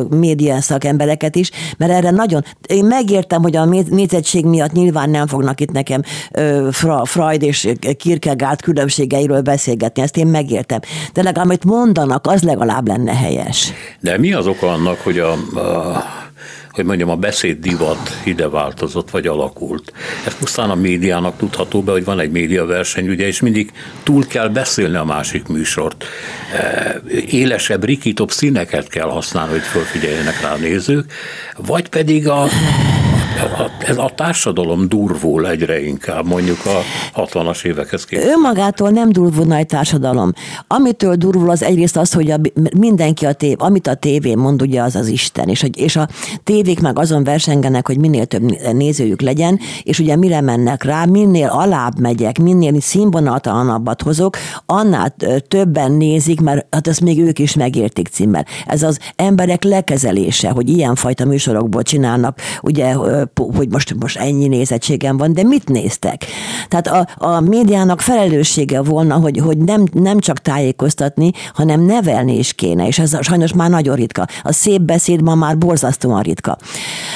[0.09, 5.61] média szakembereket is, mert erre nagyon, én megértem, hogy a nézettség miatt nyilván nem fognak
[5.61, 6.01] itt nekem
[7.03, 10.79] Freud és Kierkegaard különbségeiről beszélgetni, ezt én megértem.
[11.13, 13.71] De legalább, amit mondanak, az legalább lenne helyes.
[13.99, 16.05] De mi az oka annak, hogy a, a
[16.77, 19.93] hogy mondjam, a beszéd divat ide változott, vagy alakult.
[20.25, 23.71] Ez pusztán a médiának tudható be, hogy van egy médiaverseny, ugye, és mindig
[24.03, 26.05] túl kell beszélni a másik műsort.
[26.53, 31.11] E, élesebb, rikítóbb színeket kell használni, hogy fölfigyeljenek rá a nézők,
[31.57, 32.47] vagy pedig a,
[33.79, 36.81] ez a társadalom durvul egyre inkább, mondjuk a
[37.25, 38.27] 60-as évekhez képest.
[38.27, 40.31] Önmagától nem durvulna egy társadalom.
[40.67, 42.39] Amitől durvul az egyrészt az, hogy a,
[42.77, 46.07] mindenki a tév, amit a tévén mond, ugye az az Isten, és, és a
[46.43, 48.41] tévék meg azon versengenek, hogy minél több
[48.73, 55.15] nézőjük legyen, és ugye mire mennek rá, minél alább megyek, minél színvonatalanabbat hozok, annál
[55.47, 58.45] többen nézik, mert hát ezt még ők is megértik címmel.
[58.65, 62.95] Ez az emberek lekezelése, hogy ilyenfajta műsorokból csinálnak, ugye
[63.55, 66.25] hogy most, most ennyi nézettségem van, de mit néztek?
[66.67, 72.53] Tehát a, a médiának felelőssége volna, hogy, hogy nem, nem csak tájékoztatni, hanem nevelni is
[72.53, 74.25] kéne, és ez sajnos már nagyon ritka.
[74.43, 76.57] A szép beszéd ma már borzasztóan ritka.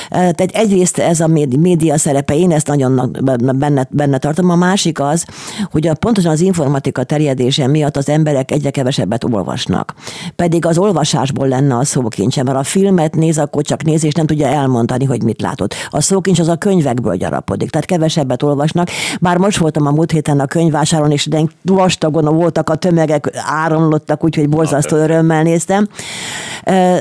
[0.10, 1.28] Tehát egyrészt ez a
[1.60, 3.18] média szerepe, én ezt nagyon
[3.56, 4.50] benne, benne tartom.
[4.50, 5.26] A másik az,
[5.72, 9.94] hogy a, pontosan az informatika terjedése miatt az emberek egyre kevesebbet olvasnak.
[10.36, 14.26] Pedig az olvasásból lenne a szókincse, mert a filmet néz, akkor csak néz, és nem
[14.26, 15.74] tudja elmondani, hogy mit látott.
[15.90, 18.90] A szókincs az a könyvekből gyarapodik, tehát kevesebbet olvasnak.
[19.20, 24.24] Bár most voltam a múlt héten a könyvásáron, és de vastagon voltak a tömegek, áramlottak,
[24.24, 25.88] úgyhogy borzasztó örömmel néztem.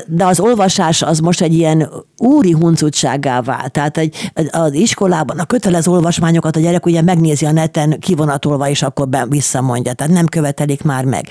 [0.07, 3.73] De az olvasás az most egy ilyen úri huncutsággá vált.
[3.73, 8.83] Tehát egy, az iskolában a kötelező olvasmányokat a gyerek ugye megnézi a neten kivonatolva, és
[8.83, 9.93] akkor be, visszamondja.
[9.93, 11.29] Tehát nem követelik már meg.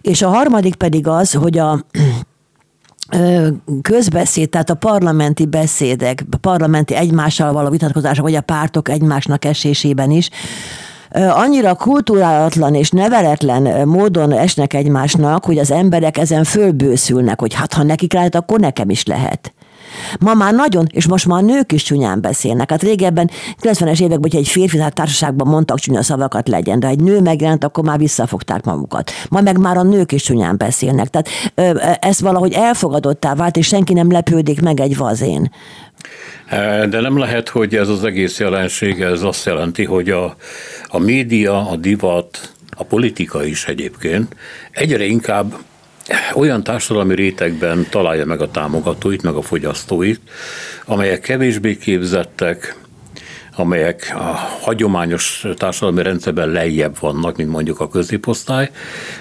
[0.00, 1.84] És a harmadik pedig az, hogy a
[3.82, 10.10] közbeszéd, tehát a parlamenti beszédek, a parlamenti egymással való vitatkozások, vagy a pártok egymásnak esésében
[10.10, 10.30] is,
[11.12, 17.82] annyira kulturálatlan és neveletlen módon esnek egymásnak, hogy az emberek ezen fölbőszülnek, hogy hát ha
[17.82, 19.52] nekik lehet, akkor nekem is lehet.
[20.20, 22.70] Ma már nagyon, és most már a nők is csúnyán beszélnek.
[22.70, 23.30] Hát régebben,
[23.62, 27.64] 90-es években, hogyha egy férfi hát társaságban mondtak csúnya szavakat legyen, de egy nő megjelent,
[27.64, 29.10] akkor már visszafogták magukat.
[29.28, 31.08] Ma meg már a nők is csúnyán beszélnek.
[31.08, 31.28] Tehát
[32.00, 35.50] ez valahogy elfogadottá vált, és senki nem lepődik meg egy vazén.
[36.88, 40.36] De nem lehet, hogy ez az egész jelenség, ez azt jelenti, hogy a,
[40.86, 44.36] a média, a divat, a politika is egyébként
[44.70, 45.54] egyre inkább
[46.34, 50.20] olyan társadalmi rétegben találja meg a támogatóit, meg a fogyasztóit,
[50.84, 52.76] amelyek kevésbé képzettek,
[53.56, 58.70] amelyek a hagyományos társadalmi rendszerben lejjebb vannak, mint mondjuk a középosztály,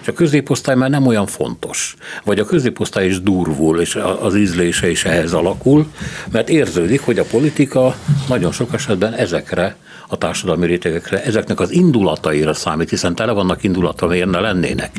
[0.01, 1.95] és a középosztály már nem olyan fontos.
[2.23, 5.91] Vagy a középosztály is durvul, és az ízlése is ehhez alakul,
[6.31, 7.95] mert érződik, hogy a politika
[8.27, 9.75] nagyon sok esetben ezekre
[10.07, 14.91] a társadalmi rétegekre, ezeknek az indulataira számít, hiszen tele vannak indulata, miért ne lennének.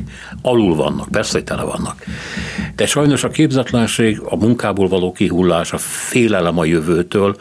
[0.42, 2.04] Alul vannak, persze, hogy tele vannak.
[2.76, 7.36] De sajnos a képzetlenség, a munkából való kihullás, a félelem a jövőtől,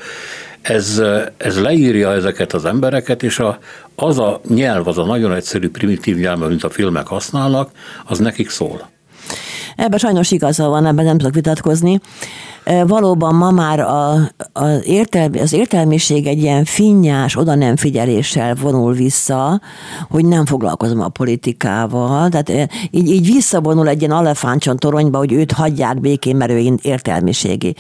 [0.62, 1.02] ez,
[1.38, 3.60] ez leírja ezeket az embereket, és a,
[3.96, 7.72] az a nyelv, az a nagyon egyszerű, primitív nyelv, mint a filmek használnak,
[8.06, 8.90] az nekik szól.
[9.76, 12.00] Ebben sajnos igaza van, ebben nem tudok vitatkozni.
[12.88, 14.12] Valóban ma már a,
[14.54, 19.62] a értelmi, az értelmiség egy ilyen finnyás, oda nem figyeléssel vonul vissza,
[20.10, 22.30] hogy nem foglalkozom a politikával.
[22.30, 27.76] Tehát így, így visszavonul egy ilyen alefáncson toronyba, hogy őt hagyják békén, mert ő értelmiségi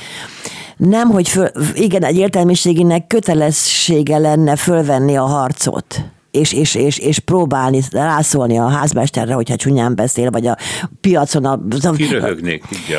[0.89, 7.19] nem, hogy föl, igen, egy értelmiséginek kötelessége lenne fölvenni a harcot és, és, és, és
[7.19, 10.57] próbálni rászólni a házmesterre, hogyha csúnyán beszél, vagy a
[11.01, 11.45] piacon.
[11.45, 11.59] A,
[11.95, 12.95] Kiröhögnék, így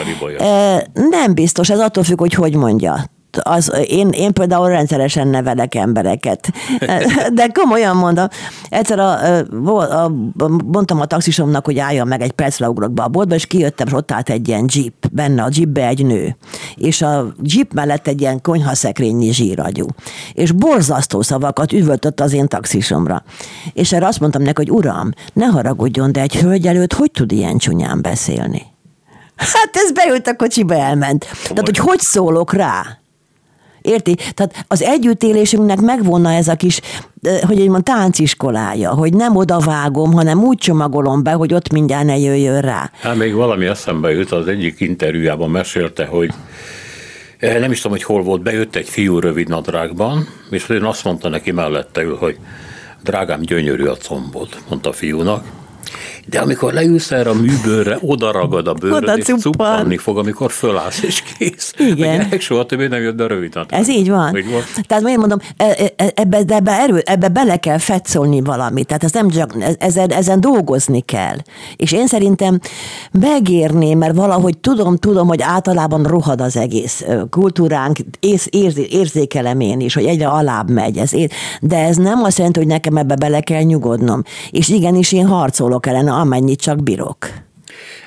[0.93, 3.05] Nem biztos, ez attól függ, hogy hogy mondja
[3.43, 6.53] az, én, én például rendszeresen nevelek embereket.
[7.35, 8.27] De komolyan mondom,
[8.69, 10.03] egyszer a, a,
[10.39, 13.87] a, mondtam a taxisomnak, hogy álljon meg egy percre ugrok be a boltba, és kijöttem,
[13.87, 16.37] és ott állt egy ilyen jeep, benne a jeepbe egy nő.
[16.75, 19.87] És a jeep mellett egy ilyen konyhaszekrényi zsíragyú.
[20.33, 23.23] És borzasztó szavakat üvöltött az én taxisomra.
[23.73, 27.33] És erre azt mondtam neki, hogy uram, ne haragudjon, de egy hölgy előtt hogy tud
[27.33, 28.63] ilyen csúnyán beszélni?
[29.37, 31.27] Hát ez beült a kocsiba, elment.
[31.43, 33.02] Tehát, hogy hogy szólok rá?
[33.83, 34.15] Érti?
[34.15, 36.81] Tehát az együttélésünknek megvonna ez a kis,
[37.47, 42.19] hogy egy mond, tánciskolája, hogy nem odavágom, hanem úgy csomagolom be, hogy ott mindjárt ne
[42.19, 42.91] jöjjön rá.
[43.01, 46.31] Hát még valami eszembe jut, az egyik interjújában mesélte, hogy
[47.41, 51.29] nem is tudom, hogy hol volt, bejött egy fiú rövid nadrágban, és én azt mondta
[51.29, 52.39] neki mellette ül, hogy
[53.03, 55.45] drágám, gyönyörű a combod, mondta a fiúnak,
[56.27, 60.51] de amikor leülsz erre a műbőrre, oda ragad a bőröd, oda és cuppanni fog, amikor
[60.51, 61.75] fölállsz, és kész.
[61.79, 62.27] Igen.
[62.31, 64.37] A soha többé nem jött be rövid Ez így van.
[64.37, 64.63] így van.
[64.87, 68.87] Tehát én mondom, e, e, e, ebbe, de ebbe, erő, ebbe bele kell fetszolni valamit.
[68.87, 71.37] Tehát ez nem csak, ezen, ezen dolgozni kell.
[71.77, 72.61] És én szerintem
[73.21, 79.81] megérné, mert valahogy tudom, tudom, hogy általában rohad az egész kultúránk, ész, érz, érzékelem én
[79.81, 80.97] is, hogy egyre alább megy.
[80.97, 81.11] Ez,
[81.61, 84.23] de ez nem azt jelenti, hogy nekem ebbe bele kell nyugodnom.
[84.51, 87.29] És igenis én harcolok ellen, amennyit csak bírok.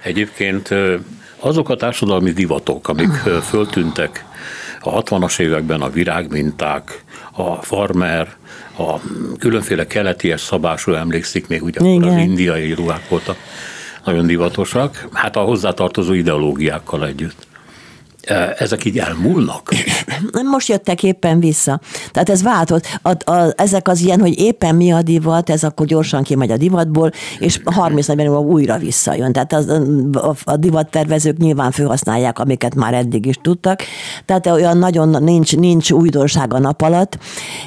[0.03, 0.69] Egyébként
[1.39, 3.11] azok a társadalmi divatok, amik
[3.49, 4.25] föltűntek
[4.81, 8.35] a 60-as években, a virágminták, a farmer,
[8.77, 8.99] a
[9.39, 12.09] különféle keleties szabású emlékszik, még ugye Igen.
[12.09, 13.37] az indiai ruhák voltak
[14.05, 17.44] nagyon divatosak, hát a hozzátartozó ideológiákkal együtt
[18.57, 19.69] ezek így elmúlnak?
[20.51, 21.79] Most jöttek éppen vissza.
[22.11, 22.99] Tehát ez változott.
[23.01, 26.57] A, a, ezek az ilyen, hogy éppen mi a divat, ez akkor gyorsan kimegy a
[26.57, 29.31] divatból, és 30 40 óra újra visszajön.
[29.31, 29.67] Tehát az,
[30.13, 33.83] a, a divattervezők nyilván felhasználják, amiket már eddig is tudtak.
[34.25, 37.17] Tehát olyan nagyon nincs, nincs újdonság a nap alatt.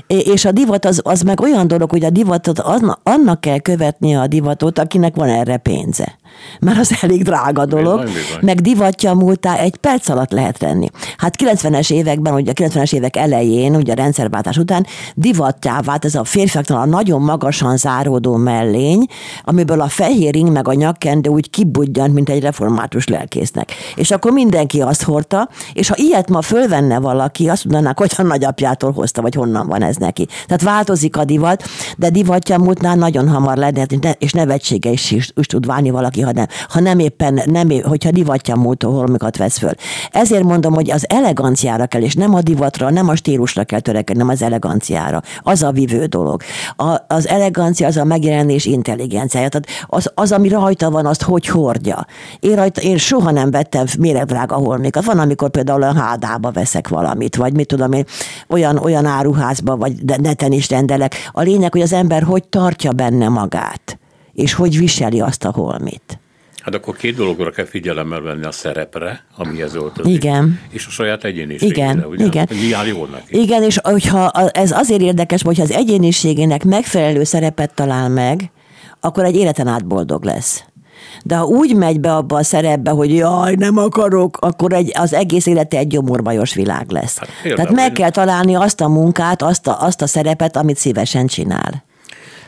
[0.06, 4.20] És a divat az, az meg olyan dolog, hogy a divatot az, annak kell követnie
[4.20, 6.17] a divatot, akinek van erre pénze.
[6.60, 8.00] Mert az elég drága dolog.
[8.00, 8.38] Bizony, bizony.
[8.42, 10.88] Meg divatja múltá egy perc alatt lehet tenni.
[11.16, 16.14] Hát 90-es években, ugye a 90-es évek elején, ugye a rendszerváltás után divattá vált ez
[16.14, 19.06] a férfiaknál a nagyon magasan záródó mellény,
[19.44, 23.72] amiből a fehér ring meg a nyakkendő úgy kibudjant, mint egy református lelkésznek.
[23.94, 28.22] És akkor mindenki azt hordta, és ha ilyet ma fölvenne valaki, azt mondanák, hogy a
[28.22, 30.26] nagyapjától hozta, vagy honnan van ez neki.
[30.46, 31.62] Tehát változik a divat,
[31.96, 36.32] de divatja múltnál nagyon hamar lehet, és nevetsége is, is, is tud válni valaki, ha
[36.32, 39.72] nem, ha nem éppen, nem, hogyha divatja múlt holmikat vesz föl.
[40.10, 43.80] Ezért ezért mondom, hogy az eleganciára kell, és nem a divatra, nem a stílusra kell
[43.80, 45.22] törekedni, nem az eleganciára.
[45.42, 46.42] Az a vivő dolog.
[46.76, 49.48] A, az elegancia az a megjelenés intelligenciája.
[49.48, 52.06] Tehát az, az, ami rajta van, azt hogy hordja.
[52.40, 55.04] Én, rajta, én soha nem vettem méregdrága holmikat.
[55.04, 58.04] Van, amikor például a hádába veszek valamit, vagy mit tudom én,
[58.48, 61.14] olyan, olyan áruházba, vagy neten is rendelek.
[61.32, 63.98] A lényeg, hogy az ember hogy tartja benne magát,
[64.38, 66.18] és hogy viseli azt a holmit.
[66.60, 70.12] Hát akkor két dologra kell figyelemmel venni a szerepre, amihez öltözik.
[70.12, 70.60] Igen.
[70.70, 72.24] És a saját egyéniségére, igen, ugye?
[72.24, 72.48] Igen.
[72.50, 73.40] Mi áll jól neki.
[73.40, 78.50] Igen, és hogyha ez azért érdekes, hogyha az egyéniségének megfelelő szerepet talál meg,
[79.00, 80.64] akkor egy életen át boldog lesz.
[81.24, 85.12] De ha úgy megy be abba a szerepbe, hogy jaj, nem akarok, akkor egy, az
[85.12, 87.18] egész élete egy gyomorbajos világ lesz.
[87.18, 91.26] Hát, Tehát meg kell találni azt a munkát, azt a, azt a szerepet, amit szívesen
[91.26, 91.86] csinál.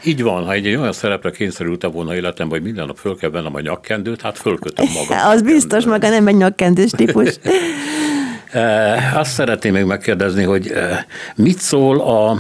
[0.05, 3.31] Így van, ha egy, egy olyan szerepre kényszerülte volna életemben, hogy minden nap föl kell
[3.31, 5.27] vennem a nyakkendőt, hát fölkötöm magam.
[5.33, 7.35] Az biztos, maga nem egy nyakkendős típus.
[8.51, 10.99] Eh, azt szeretném még megkérdezni, hogy eh,
[11.35, 12.39] mit szól a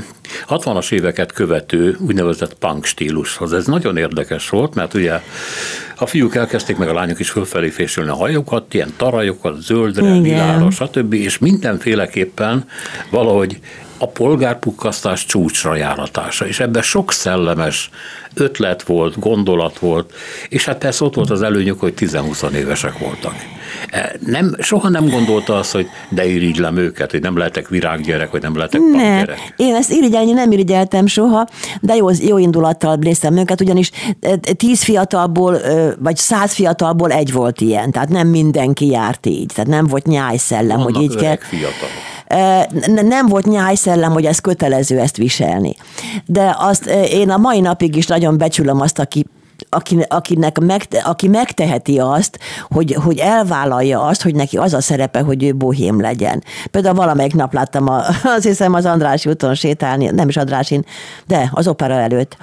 [0.48, 3.52] 60-as éveket követő úgynevezett punk stílushoz.
[3.52, 5.20] Ez nagyon érdekes volt, mert ugye
[5.96, 10.70] a fiúk elkezdték meg a lányok is fölfelé fésülni a hajókat, ilyen tarajokat, zöldre, világra,
[10.70, 11.12] stb.
[11.12, 12.64] És mindenféleképpen
[13.10, 13.58] valahogy
[14.02, 17.90] a polgárpukkasztás csúcsra járatása, és ebben sok szellemes
[18.34, 20.12] ötlet volt, gondolat volt,
[20.48, 23.34] és hát persze ott volt az előnyük, hogy 10-20 évesek voltak.
[24.26, 28.56] Nem, soha nem gondolta azt, hogy de irigylem őket, hogy nem lehetek virággyerek, vagy nem
[28.56, 28.86] lehetek Ne,
[29.18, 29.52] papgyerek.
[29.56, 31.46] én ezt irigyelni nem irigyeltem soha,
[31.80, 35.58] de jó, jó indulattal néztem őket, ugyanis eh, tíz fiatalból,
[35.98, 40.78] vagy száz fiatalból egy volt ilyen, tehát nem mindenki járt így, tehát nem volt nyájszellem,
[40.80, 41.38] hogy Vannak így kell.
[41.38, 42.08] fiatalok.
[42.86, 45.74] N- nem volt nyájszellem, hogy ez kötelező ezt viselni.
[46.26, 49.26] De azt eh, én a mai napig is nagyon becsülöm azt, aki
[49.68, 55.20] aki, akinek megte, aki megteheti azt, hogy, hogy elvállalja azt, hogy neki az a szerepe,
[55.20, 56.42] hogy ő bohém legyen.
[56.70, 58.02] Például valamelyik nap láttam, a,
[58.36, 60.84] azt hiszem az András úton sétálni, nem is Andrásin,
[61.26, 62.36] de az opera előtt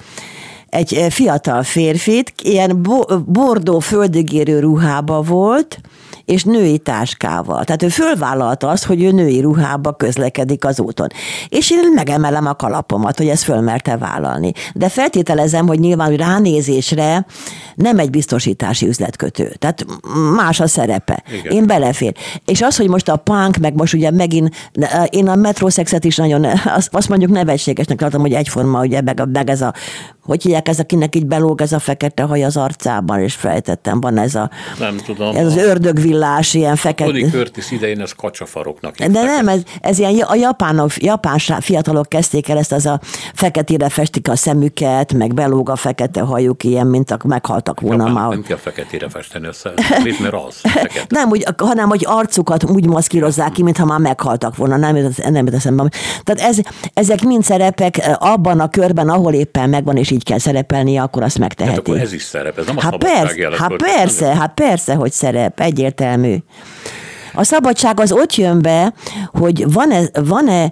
[0.69, 5.79] egy eh, fiatal férfit, ilyen bo- bordó földigérő ruhába volt,
[6.27, 7.63] és női táskával.
[7.63, 11.07] Tehát ő fölvállalta azt, hogy ő női ruhába közlekedik az úton.
[11.49, 14.51] És én megemelem a kalapomat, hogy ezt fölmerte vállalni.
[14.73, 17.25] De feltételezem, hogy nyilván hogy ránézésre
[17.75, 19.53] nem egy biztosítási üzletkötő.
[19.59, 19.85] Tehát
[20.35, 21.23] más a szerepe.
[21.39, 21.51] Igen.
[21.51, 22.13] Én belefér.
[22.45, 24.55] És az, hogy most a punk, meg most ugye megint,
[25.09, 26.45] én a metroszexet is nagyon,
[26.91, 29.73] azt, mondjuk nevetségesnek tartom, hogy egyforma, ugye meg, meg ez a,
[30.23, 34.17] hogy hívják ez, akinek így belóg ez a fekete haj az arcában, és fejtettem, van
[34.17, 35.35] ez a, Nem tudom.
[35.35, 35.61] ez az a
[36.17, 37.29] ördögvillás, ilyen Tony fekete.
[37.29, 42.57] Curtis idején ez kacsafaroknak De nem, ez, ez ilyen a japánok, japán fiatalok kezdték el
[42.57, 42.99] ezt, az a
[43.33, 48.23] feketére festik a szemüket, meg belóg a fekete hajuk, ilyen, mint a meghaltak volna Japán,
[48.23, 48.29] már.
[48.29, 51.05] nem kell feketére festeni össze, mit, mert az fekete.
[51.09, 54.95] Nem, úgy, hanem hogy arcukat úgy maszkírozzák ki, mintha már meghaltak volna, nem
[55.29, 55.89] nem jut eszembe.
[56.23, 56.57] Tehát ez,
[56.93, 61.23] ezek mind szerepek eh, abban a körben, ahol éppen megvan, és így kell szerepelnie, akkor
[61.23, 61.79] azt Hát megteheti.
[61.79, 65.59] akkor ez is szerep, ez nem a Hát persze, hát persze, hát persze, hogy szerep,
[65.59, 66.06] egyértelmű.
[67.33, 68.93] A szabadság az ott jön be,
[69.31, 70.71] hogy van-e, van-e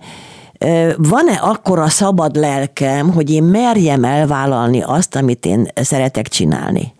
[0.98, 6.95] van-e akkora szabad lelkem, hogy én merjem elvállalni azt, amit én szeretek csinálni?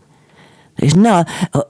[0.76, 1.24] És ne,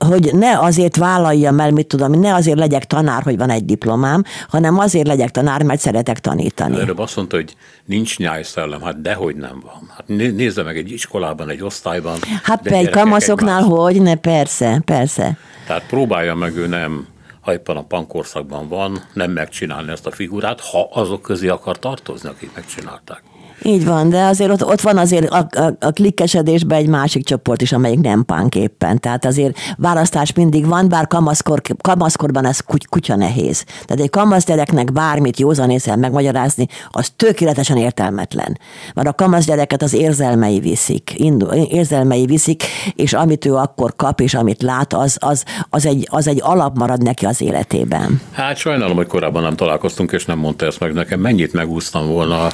[0.07, 4.23] hogy ne azért vállaljam el, mit tudom, ne azért legyek tanár, hogy van egy diplomám,
[4.47, 6.79] hanem azért legyek tanár, mert szeretek tanítani.
[6.79, 9.89] Előbb azt mondta, hogy nincs nyájszellem, hát dehogy nem van.
[9.97, 12.17] Hát né- nézze meg egy iskolában, egy osztályban.
[12.43, 14.01] Hát gyerekek kamaszoknál egymás- hogy?
[14.01, 15.37] Ne, persze, persze.
[15.67, 17.07] Tehát próbálja meg ő nem,
[17.41, 22.29] ha éppen a pankorszakban van, nem megcsinálni ezt a figurát, ha azok közé akar tartozni,
[22.29, 23.23] akik megcsinálták.
[23.63, 27.61] Így van, de azért ott, ott van azért a, a, a klikkesedésben egy másik csoport
[27.61, 28.99] is, amelyik nem punk éppen.
[28.99, 33.63] Tehát azért választás mindig van, bár kamaszkor, kamaszkorban ez kuty, kutya nehéz.
[33.63, 38.59] Tehát egy kamaszgyereknek bármit józanésszel megmagyarázni, az tökéletesen értelmetlen.
[38.93, 42.63] Mert a kamaszgyereket az érzelmei viszik, indul, érzelmei viszik,
[42.95, 46.77] és amit ő akkor kap, és amit lát, az, az, az, egy, az egy alap
[46.77, 48.21] marad neki az életében.
[48.31, 51.19] Hát sajnálom, hogy korábban nem találkoztunk, és nem mondta ezt meg nekem.
[51.19, 52.51] Mennyit megúsztam volna a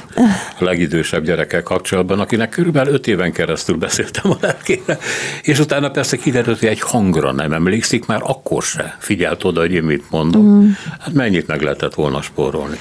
[0.92, 4.98] legidősebb gyerekkel kapcsolatban, akinek körülbelül öt éven keresztül beszéltem a lelkére,
[5.42, 9.72] és utána persze kiderült, hogy egy hangra nem emlékszik, már akkor se figyelt oda, hogy
[9.72, 10.42] én mit mondok.
[10.42, 10.68] Mm.
[11.00, 12.78] Hát mennyit meg lehetett volna spórolni.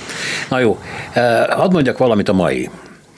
[0.50, 0.80] Na jó,
[1.13, 2.69] eh, hadd mondjak valamit a mai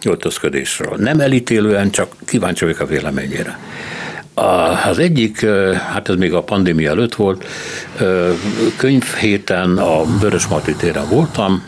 [0.06, 0.96] öltözködésről.
[0.98, 3.60] Nem elítélően, csak kíváncsi vagyok a véleményére.
[4.90, 7.46] Az egyik, ö, hát ez még a pandémia előtt volt,
[8.00, 8.32] ö,
[8.78, 11.64] könyvhéten a Vörösmarty téren voltam,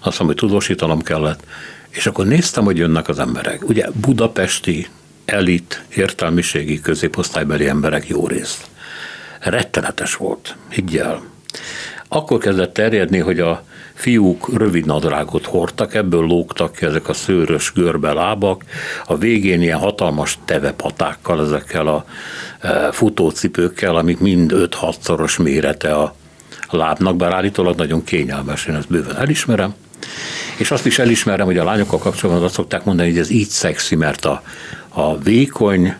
[0.00, 1.40] azt mondom, hogy tudósítanom kellett,
[1.90, 3.68] és akkor néztem, hogy jönnek az emberek.
[3.68, 4.88] Ugye budapesti
[5.24, 8.66] elit, értelmiségi, középosztálybeli emberek jó részt.
[9.40, 11.22] Rettenetes volt, higgyel.
[12.08, 17.72] Akkor kezdett terjedni, hogy a fiúk rövid nadrágot hordtak, ebből lógtak ki ezek a szőrös
[17.72, 18.64] görbe lábak,
[19.06, 22.04] a végén ilyen hatalmas tevepatákkal, ezekkel a
[22.60, 26.14] e, futócipőkkel, amik mind 5-6 szoros mérete a
[26.70, 29.74] lábnak, bár állítólag nagyon kényelmes, én ezt bőven elismerem.
[30.56, 33.94] És azt is elismerem, hogy a lányokkal kapcsolatban azt szokták mondani, hogy ez így szexi,
[33.94, 34.42] mert a,
[34.88, 35.94] a vékony,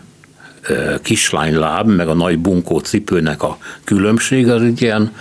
[1.01, 5.15] kislányláb, meg a nagy bunkó cipőnek a különbség az egy ilyen,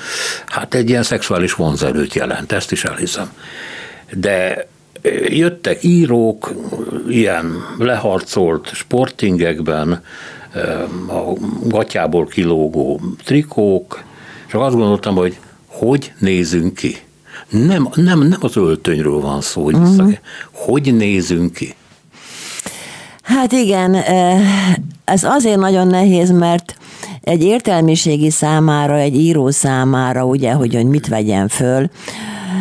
[0.47, 3.33] hát egy ilyen szexuális vonzerőt jelent, ezt is elhiszem.
[4.13, 4.69] De
[5.29, 6.53] jöttek írók,
[7.09, 10.03] ilyen leharcolt sportingekben,
[11.09, 14.03] a gatyából kilógó trikók,
[14.51, 16.97] csak azt gondoltam, hogy hogy nézünk ki.
[17.49, 20.13] Nem, nem, nem az öltönyről van szó, hogy, uh-huh.
[20.53, 21.75] hogy nézünk ki.
[23.23, 23.95] Hát igen,
[25.05, 26.77] ez azért nagyon nehéz, mert
[27.21, 31.91] egy értelmiségi számára, egy író számára, ugye, hogy, hogy mit vegyen föl,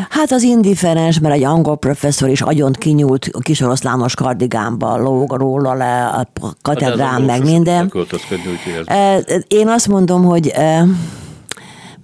[0.10, 5.74] Hát az indiferens, mert egy angol professzor is agyon kinyúlt kis oroszlános kardigánba, lóg róla
[5.74, 6.28] le a
[6.62, 7.94] katedrán, meg minden.
[9.48, 10.54] Én azt mondom, hogy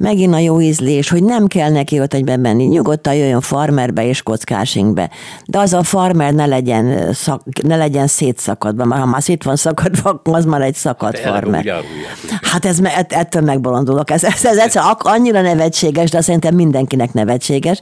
[0.04, 4.22] megint a jó ízlés, hogy nem kell neki ott egy bemenni, nyugodtan jöjjön farmerbe és
[4.22, 5.10] kockásingbe.
[5.46, 9.56] De az a farmer ne legyen, szak, ne legyen szétszakadva, mert ha már szét van
[9.56, 11.84] szakadva, az már egy szakad De farmer.
[12.42, 14.12] Hát ez, ett- ettől megbolondulok.
[14.12, 17.80] Ez, ez, ez egyszer annyira nevetséges, de szerintem mindenkinek nevetséges.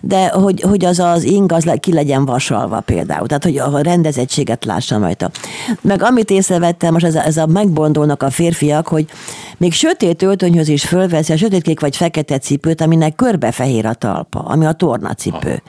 [0.00, 3.26] De hogy, hogy az az ing, az ki legyen vasalva például.
[3.26, 5.30] Tehát, hogy a rendezettséget lássam rajta.
[5.80, 9.06] Meg amit észrevettem, most ez a, ez a megbolondulnak a férfiak, hogy
[9.56, 14.66] még sötét öltönyhöz is fölveszi a sötétkék vagy fekete cipőt, aminek körbefehér a talpa, ami
[14.66, 15.62] a tornacipő.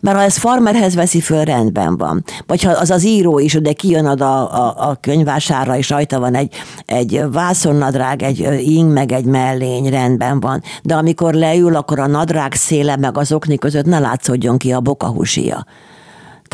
[0.00, 2.24] Mert ha ez farmerhez veszi föl, rendben van.
[2.46, 6.20] Vagy ha az az író is, de kijön oda a, a, a könyvásárra, és rajta
[6.20, 6.54] van egy,
[6.86, 10.62] egy vászonnadrág, egy ing, meg egy mellény, rendben van.
[10.82, 14.80] De amikor leül, akkor a nadrág széle, meg az okni között ne látszódjon ki a
[14.80, 15.66] bokahúsia.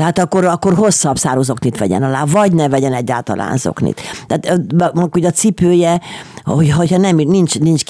[0.03, 4.01] Tehát akkor, akkor hosszabb szározoknit vegyen alá, vagy ne vegyen egyáltalán zoknit.
[4.27, 4.61] Tehát
[5.13, 6.01] ugye a cipője,
[6.45, 7.83] hogy, hogyha nem, nincs, nincs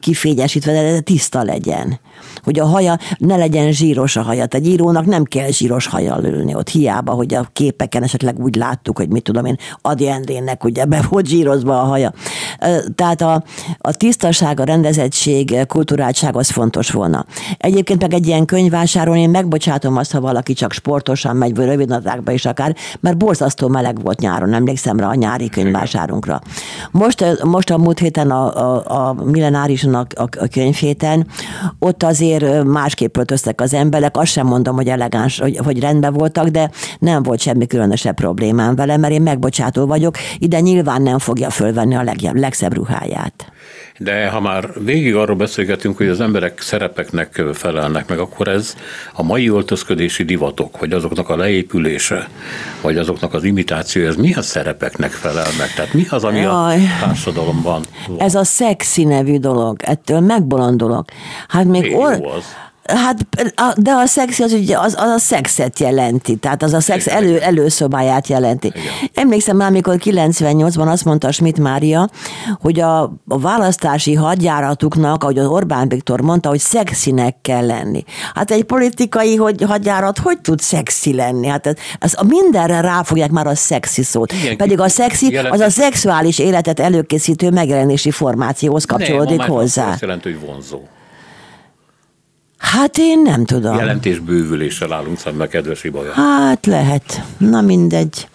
[0.00, 2.00] kifényesítve, de tiszta legyen.
[2.42, 4.44] Hogy a haja ne legyen zsíros a haja.
[4.48, 6.68] Egy írónak nem kell zsíros hajjal ülni ott.
[6.68, 11.06] Hiába, hogy a képeken esetleg úgy láttuk, hogy mit tudom én, Adi Endrének ugye be
[11.08, 12.12] volt zsírozva a haja.
[12.94, 13.42] Tehát a,
[13.78, 17.24] a tisztaság, a rendezettség, kulturáltság az fontos volna.
[17.58, 22.32] Egyébként meg egy ilyen könyvásáron én megbocsátom azt, ha valaki csak sportosan megy, vagy rövidnadrágba
[22.32, 26.40] is akár, mert borzasztó meleg volt nyáron, emlékszem rá a nyári könyvásárunkra.
[26.90, 31.26] Most, most a múlt héten a, a, a millenárison a, a, a könyvhéten,
[31.78, 36.48] ott azért másképp öltöztek az emberek, azt sem mondom, hogy elegáns, hogy, hogy rendben voltak,
[36.48, 41.50] de nem volt semmi különösebb problémám vele, mert én megbocsátó vagyok, ide nyilván nem fogja
[41.50, 43.52] fölvenni a legjobb, legszebb ruháját.
[43.98, 48.76] De ha már végig arról beszélgetünk, hogy az emberek szerepeknek felelnek meg, akkor ez
[49.12, 52.28] a mai öltözködési divatok, vagy azoknak a leépülése,
[52.80, 55.74] vagy azoknak az imitációja, ez milyen szerepeknek felel meg?
[55.74, 56.76] Tehát mi az, ami Jaj.
[56.76, 58.18] a társadalomban van?
[58.18, 61.04] Ez a szexi nevű dolog, ettől megbolondulok.
[61.48, 62.12] Hát még or...
[62.12, 62.44] az.
[62.84, 63.26] Hát,
[63.76, 67.16] de a szexi az ugye az, az a szexet jelenti, tehát az a szex Igen,
[67.16, 68.66] elő, előszobáját jelenti.
[68.66, 68.92] Igen.
[69.14, 72.08] Emlékszem már, amikor 98-ban azt mondta Schmidt Mária,
[72.60, 78.04] hogy a, a választási hadjáratuknak, ahogy az Orbán Viktor mondta, hogy szexinek kell lenni.
[78.34, 81.46] Hát egy politikai hogy hadjárat hogy tud szexi lenni?
[81.46, 84.32] Hát ez, ez a mindenre ráfogják már a szexi szót.
[84.32, 89.90] Igen, Pedig a szexi az a szexuális életet előkészítő megjelenési formációhoz kapcsolódik másik hozzá.
[89.90, 90.80] Azt jelenti, hogy vonzó.
[92.62, 93.76] Hát én nem tudom.
[93.76, 96.12] Jelentés bővüléssel állunk szembe, kedves Ibolya.
[96.12, 97.22] Hát lehet.
[97.38, 98.28] Na mindegy.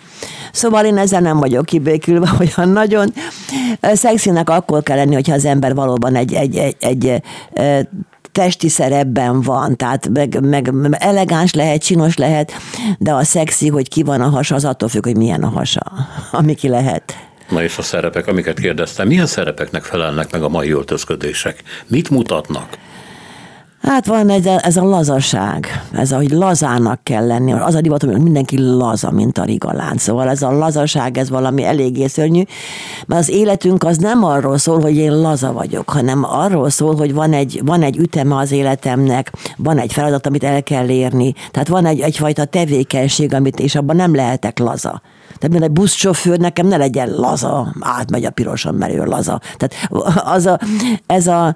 [0.51, 3.13] Szóval én ezzel nem vagyok kibékülve olyan nagyon.
[3.81, 7.21] Szexinek akkor kell lenni, hogyha az ember valóban egy, egy, egy, egy,
[7.53, 7.87] egy
[8.31, 12.51] testi szerepben van, tehát meg, meg elegáns lehet, csinos lehet,
[12.97, 15.81] de a szexi, hogy ki van a hasa, az attól függ, hogy milyen a hasa,
[16.31, 17.17] ami ki lehet.
[17.49, 21.63] Na és a szerepek, amiket kérdeztem, milyen szerepeknek felelnek meg a mai öltözködések?
[21.87, 22.77] Mit mutatnak?
[23.81, 27.51] Hát van a, ez a lazaság, ez a, hogy lazának kell lenni.
[27.51, 29.97] Az a divat, hogy mindenki laza, mint a rigalán.
[29.97, 32.41] Szóval ez a lazaság, ez valami eléggé szörnyű,
[33.07, 37.13] mert az életünk az nem arról szól, hogy én laza vagyok, hanem arról szól, hogy
[37.13, 41.67] van egy, van egy üteme az életemnek, van egy feladat, amit el kell érni, tehát
[41.67, 45.01] van egy, egyfajta tevékenység, amit, és abban nem lehetek laza.
[45.37, 49.41] Tehát mint egy buszsofőr nekem ne legyen laza, átmegy a piroson, mert ő laza.
[49.57, 49.89] Tehát
[50.25, 50.59] az a,
[51.05, 51.55] ez a,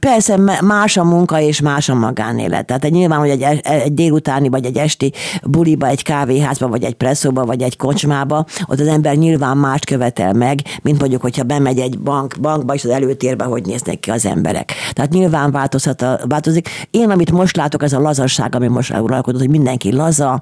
[0.00, 2.66] persze más a munka és más a magánélet.
[2.66, 7.44] Tehát nyilván, hogy egy, egy délutáni vagy egy esti buliba, egy kávéházba, vagy egy presszóba,
[7.44, 11.98] vagy egy kocsmába, ott az ember nyilván mást követel meg, mint mondjuk, hogyha bemegy egy
[11.98, 14.72] bank, bankba, és az előtérbe, hogy néznek ki az emberek.
[14.92, 16.68] Tehát nyilván változhat a, változik.
[16.90, 20.40] Én, amit most látok, ez a lazasság, ami most uralkodott, hogy mindenki laza,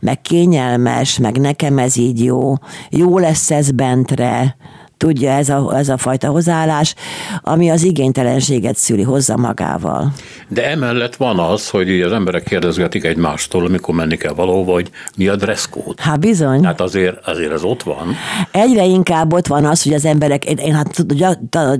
[0.00, 2.52] meg kényelmes, meg nekem ez így jó,
[2.90, 4.56] jó lesz ez bentre,
[5.00, 6.94] tudja ez a, ez a fajta hozzáállás,
[7.40, 10.12] ami az igénytelenséget szüli hozza magával.
[10.48, 15.28] De emellett van az, hogy az emberek kérdezgetik egymástól, amikor menni kell valahova, hogy mi
[15.28, 16.00] a dresszkód.
[16.00, 16.64] Hát bizony.
[16.64, 18.14] Hát azért, azért ez ott van.
[18.50, 21.04] Egyre inkább ott van az, hogy az emberek, én, én, hát,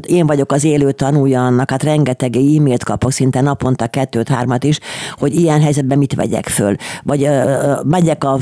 [0.06, 4.78] én vagyok az élő tanulja annak, hát rengeteg e-mailt kapok, szinte naponta kettőt-hármat is,
[5.18, 6.74] hogy ilyen helyzetben mit vegyek föl.
[7.02, 8.38] Vagy ö, ö, megyek a,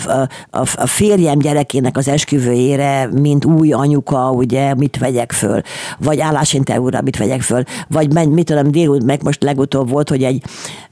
[0.50, 5.60] a, a férjem gyerekének az esküvőjére, mint új anyuka, ugye, mit vegyek föl,
[5.98, 10.22] vagy állásinterjúra mit vegyek föl, vagy megy, mit tudom, délután meg most legutóbb volt, hogy
[10.22, 10.42] egy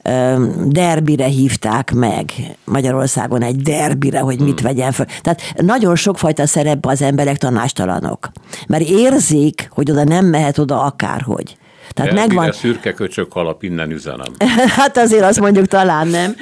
[0.02, 2.32] ö, derbire hívták meg
[2.64, 5.06] Magyarországon egy derbire, hogy mit vegyen föl.
[5.22, 8.30] Tehát nagyon sokfajta szerepben az emberek tanástalanok.
[8.66, 11.56] Mert érzik, hogy oda nem mehet oda akárhogy.
[11.94, 12.52] Tehát Elvire megvan...
[12.52, 14.32] szürke köcsök alap, innen üzenem.
[14.78, 16.34] hát azért azt mondjuk talán nem.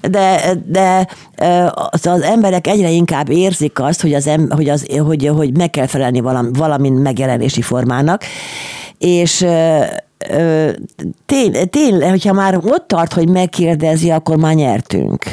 [0.00, 1.06] De, de
[1.70, 5.70] az, az emberek egyre inkább érzik azt, hogy, az, em, hogy, az, hogy, hogy meg
[5.70, 8.22] kell felelni valami, valamin megjelenési formának,
[8.98, 9.46] és
[11.26, 15.24] tényleg, tény, hogyha már ott tart, hogy megkérdezi, akkor már nyertünk.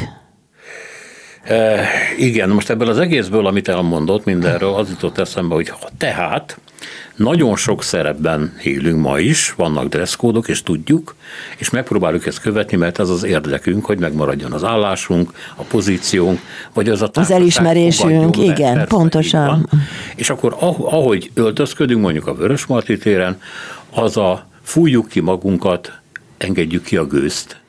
[1.45, 1.87] E,
[2.17, 6.59] igen, most ebből az egészből, amit elmondott mindenről, az jutott eszembe, hogy tehát
[7.15, 11.15] nagyon sok szerepben élünk ma is, vannak dresszkódok, és tudjuk,
[11.57, 16.39] és megpróbáljuk ezt követni, mert ez az érdekünk, hogy megmaradjon az állásunk, a pozíciónk,
[16.73, 19.69] vagy az a Az elismerésünk, igen, persze, pontosan.
[20.15, 23.41] És akkor ahogy öltözködünk, mondjuk a Vörösmarty téren,
[23.89, 25.91] az a fújjuk ki magunkat,
[26.37, 27.63] engedjük ki a gőzt,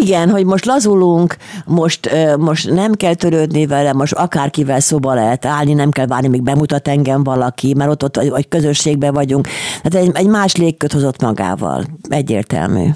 [0.00, 5.72] igen, hogy most lazulunk, most, most nem kell törődni vele, most akárkivel szóba lehet állni,
[5.72, 9.48] nem kell várni, míg bemutat engem valaki, mert ott, ott vagy közösségben vagyunk.
[9.82, 11.84] Tehát egy, egy más légköt hozott magával.
[12.08, 12.86] Egyértelmű.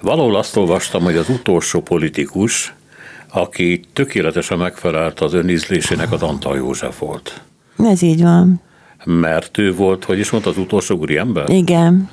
[0.00, 2.74] Valahol azt olvastam, hogy az utolsó politikus,
[3.32, 7.40] aki tökéletesen megfelelt az önízlésének, az Antal József volt.
[7.78, 8.60] Ez így van.
[9.04, 11.48] Mert ő volt, hogy is mondta, az utolsó úriember?
[11.48, 12.08] Igen.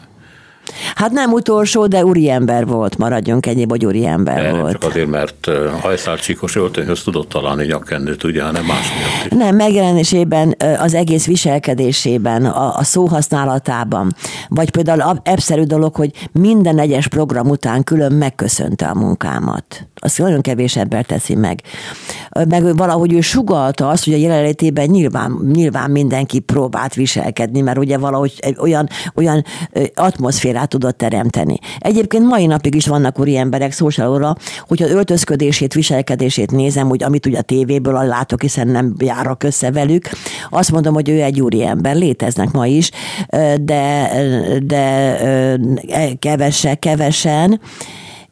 [1.01, 4.71] Hát nem utolsó, de úriember volt, maradjunk ennyi, hogy úriember de volt.
[4.71, 5.49] Csak azért, mert
[5.81, 9.41] hajszálcsíkos öltönyhöz tudott találni nyakkendőt, ugye, hanem más miatt.
[9.43, 14.15] Nem, megjelenésében, az egész viselkedésében, a, a szóhasználatában,
[14.47, 19.87] vagy például ebszerű dolog, hogy minden egyes program után külön megköszönte a munkámat.
[19.95, 21.61] Azt nagyon kevés ember teszi meg.
[22.49, 27.97] Meg valahogy ő sugalta azt, hogy a jelenlétében nyilván, nyilván mindenki próbált viselkedni, mert ugye
[27.97, 29.43] valahogy olyan, olyan
[29.95, 31.57] atmoszférát tudott teremteni.
[31.79, 34.35] Egyébként mai napig is vannak úri emberek szó se róla,
[34.67, 40.09] hogyha öltözködését, viselkedését nézem, hogy amit ugye a tévéből látok, hiszen nem járok össze velük,
[40.49, 42.91] azt mondom, hogy ő egy úri ember, léteznek ma is,
[43.61, 44.09] de,
[44.63, 45.17] de
[46.19, 47.59] kevese, kevesen,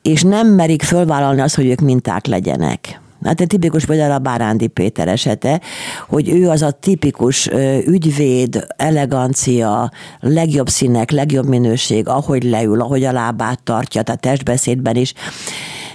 [0.02, 3.00] és nem merik fölvállalni azt, hogy ők minták legyenek.
[3.24, 5.62] Hát egy tipikus például a Bárándi Péter esete,
[6.08, 7.50] hogy ő az a tipikus
[7.86, 15.14] ügyvéd, elegancia, legjobb színek, legjobb minőség, ahogy leül, ahogy a lábát tartja, tehát testbeszédben is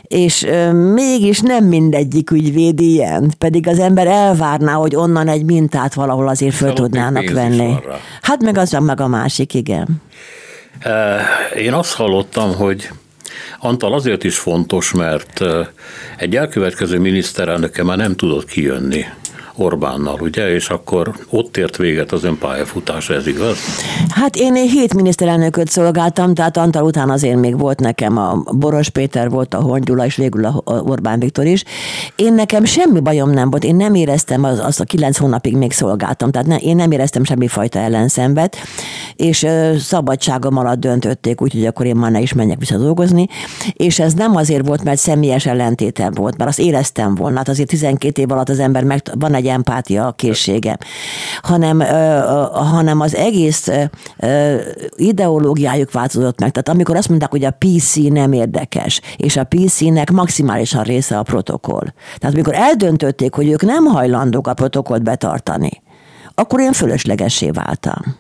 [0.08, 0.46] és
[0.94, 6.54] mégis nem mindegyik ügyvéd ilyen, pedig az ember elvárná, hogy onnan egy mintát valahol azért
[6.54, 7.74] föl tudnának venni.
[8.22, 10.02] Hát meg az meg a másik, igen.
[11.56, 12.88] Én azt hallottam, hogy
[13.58, 15.44] Antal azért is fontos, mert
[16.16, 19.06] egy elkövetkező miniszterelnöke már nem tudott kijönni
[19.56, 23.58] Orbánnal, ugye, és akkor ott ért véget az ön pályafutása, ez igaz?
[24.08, 29.30] Hát én hét miniszterelnököt szolgáltam, tehát Antal után azért még volt nekem a Boros Péter
[29.30, 31.64] volt, a Hongyula, és végül a Orbán Viktor is.
[32.16, 35.72] Én nekem semmi bajom nem volt, én nem éreztem az, azt a kilenc hónapig még
[35.72, 38.56] szolgáltam, tehát ne, én nem éreztem semmifajta ellenszenvet,
[39.16, 39.46] és
[39.78, 43.26] szabadságom alatt döntötték, úgyhogy akkor én már ne is menjek vissza dolgozni,
[43.72, 47.68] és ez nem azért volt, mert személyes ellentétem volt, mert azt éreztem volna, hát azért
[47.68, 50.78] 12 év alatt az ember meg, van egy egy empátia készsége,
[51.42, 51.80] hanem,
[52.52, 53.70] hanem az egész
[54.96, 56.50] ideológiájuk változott meg.
[56.50, 61.22] Tehát amikor azt mondták, hogy a PC nem érdekes, és a PC-nek maximálisan része a
[61.22, 61.86] protokoll.
[62.18, 65.82] Tehát amikor eldöntötték, hogy ők nem hajlandók a protokollt betartani,
[66.34, 68.16] akkor én fölöslegessé váltam.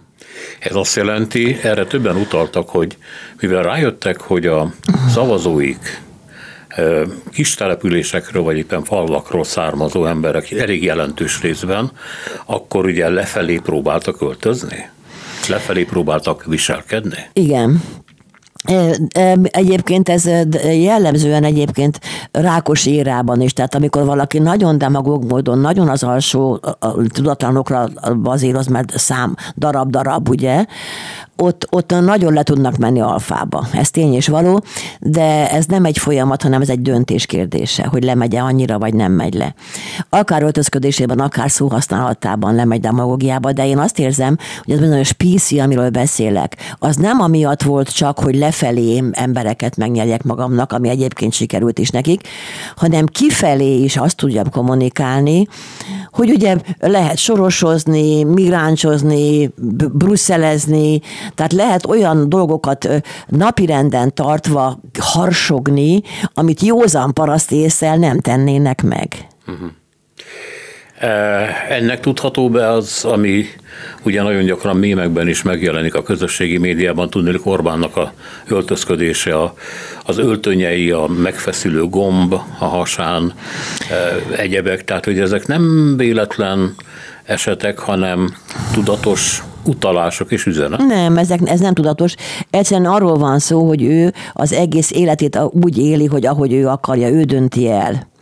[0.58, 2.96] Ez azt jelenti, erre többen utaltak, hogy
[3.40, 4.72] mivel rájöttek, hogy a
[5.08, 6.02] szavazóik
[7.32, 11.90] kis településekről, vagy éppen falvakról származó emberek elég jelentős részben,
[12.46, 14.90] akkor ugye lefelé próbáltak költözni?
[15.48, 17.18] Lefelé próbáltak viselkedni?
[17.32, 17.82] Igen.
[19.42, 20.24] Egyébként ez
[20.62, 22.00] jellemzően egyébként
[22.30, 26.60] rákos érában is, tehát amikor valaki nagyon demagóg módon, nagyon az alsó
[27.08, 27.88] tudatlanokra
[28.22, 30.64] bazíroz, mert szám darab-darab, ugye,
[31.36, 33.66] ott, ott nagyon le tudnak menni alfába.
[33.72, 34.64] Ez tény és való,
[35.00, 39.12] de ez nem egy folyamat, hanem ez egy döntés kérdése, hogy lemegye annyira, vagy nem
[39.12, 39.54] megy le.
[40.08, 45.90] Akár öltözködésében, akár szóhasználatában lemegy demagógiába, de én azt érzem, hogy az bizonyos PC, amiről
[45.90, 51.90] beszélek, az nem amiatt volt csak, hogy lefelé embereket megnyerjek magamnak, ami egyébként sikerült is
[51.90, 52.28] nekik,
[52.76, 55.46] hanem kifelé is azt tudjam kommunikálni,
[56.14, 59.50] hogy ugye lehet sorosozni, migráncsozni,
[59.92, 61.00] brusszelezni,
[61.34, 62.88] tehát lehet olyan dolgokat
[63.26, 66.02] napirenden tartva harsogni,
[66.34, 69.26] amit józan paraszt észel nem tennének meg.
[69.46, 69.70] Uh-huh.
[71.68, 73.44] Ennek tudható be az, ami
[74.02, 78.12] ugye nagyon gyakran mémekben is megjelenik a közösségi médiában, tudni, Orbánnak a
[78.48, 79.54] öltözködése, a,
[80.04, 83.32] az öltönyei, a megfeszülő gomb a hasán,
[84.36, 86.74] egyebek, tehát hogy ezek nem véletlen
[87.24, 88.34] esetek, hanem
[88.72, 90.86] tudatos utalások és üzenet?
[90.86, 92.14] Nem, ezek, ez nem tudatos.
[92.50, 97.08] Egyszerűen arról van szó, hogy ő az egész életét úgy éli, hogy ahogy ő akarja,
[97.08, 98.12] ő dönti el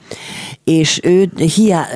[0.64, 1.86] és ő hiá,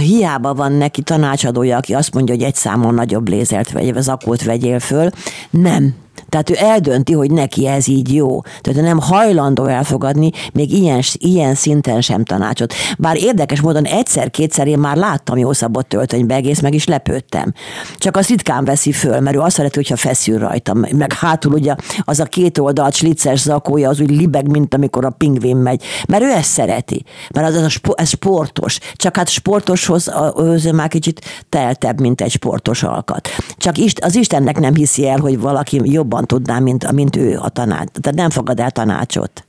[0.00, 4.42] hiába van neki tanácsadója, aki azt mondja, hogy egy számon nagyobb lézert vagy az akót
[4.42, 5.10] vegyél föl,
[5.50, 5.94] nem
[6.28, 8.40] Tehát ő eldönti, hogy neki ez így jó.
[8.60, 12.74] Tehát ő nem hajlandó elfogadni még ilyen, ilyen szinten sem tanácsot.
[12.98, 17.52] Bár érdekes módon egyszer-kétszer én már láttam jó szabott töltönybe egész, meg is lepődtem.
[17.98, 20.74] Csak azt ritkán veszi föl, mert ő azt szereti, hogyha feszül rajta.
[20.74, 25.10] Meg hátul ugye az a két oldalt slicces zakója, az úgy libeg, mint amikor a
[25.10, 25.82] pingvin megy.
[26.08, 27.04] Mert ő ezt szereti.
[27.34, 28.78] Mert az, az a ez sportos.
[28.94, 33.28] Csak hát sportoshoz az már kicsit teltebb, mint egy sportos alkat.
[33.56, 37.88] Csak az Istennek nem hiszi el, hogy valaki jobban tudná, mint, mint ő a tanács.
[38.00, 39.44] Tehát nem fogad el tanácsot.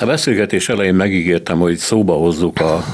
[0.00, 2.84] A beszélgetés elején megígértem, hogy szóba hozzuk a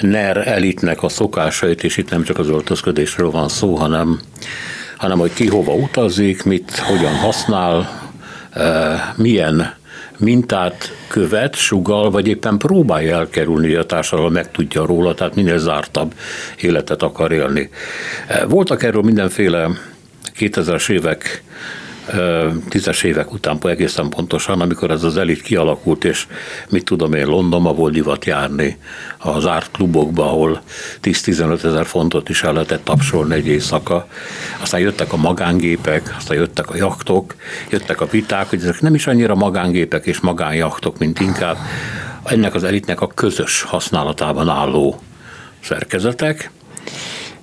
[0.00, 4.20] NER elitnek a szokásait, és itt nem csak az öltözködésről van szó, hanem,
[4.96, 7.88] hanem hogy ki hova utazik, mit hogyan használ,
[8.50, 9.74] eh, milyen
[10.18, 16.14] mintát követ, sugal, vagy éppen próbálja elkerülni, hogy a társadalom megtudja róla, tehát minél zártabb
[16.60, 17.70] életet akar élni.
[18.26, 19.70] Eh, voltak erről mindenféle
[20.38, 21.42] 2000-es évek
[22.68, 26.26] tízes évek után egészen pontosan, amikor ez az elit kialakult, és
[26.68, 28.78] mit tudom én, Londonba volt divat járni
[29.18, 30.62] az árt klubokba, ahol
[31.02, 34.06] 10-15 ezer fontot is el lehetett tapsolni egy éjszaka.
[34.60, 37.34] Aztán jöttek a magángépek, aztán jöttek a jachtok,
[37.70, 41.56] jöttek a viták, hogy ezek nem is annyira magángépek és magánjachtok, mint inkább
[42.24, 45.00] ennek az elitnek a közös használatában álló
[45.60, 46.50] szerkezetek.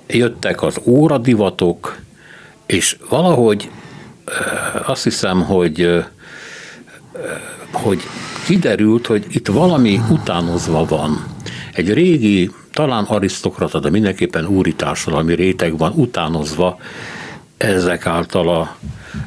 [0.06, 1.96] Jöttek az óradivatok,
[2.66, 3.70] és valahogy
[4.86, 6.04] azt hiszem, hogy
[7.72, 8.00] hogy
[8.46, 11.24] kiderült, hogy itt valami utánozva van.
[11.72, 16.78] Egy régi, talán arisztokrata, de mindenképpen úri társadalmi réteg van utánozva
[17.56, 18.76] ezek által a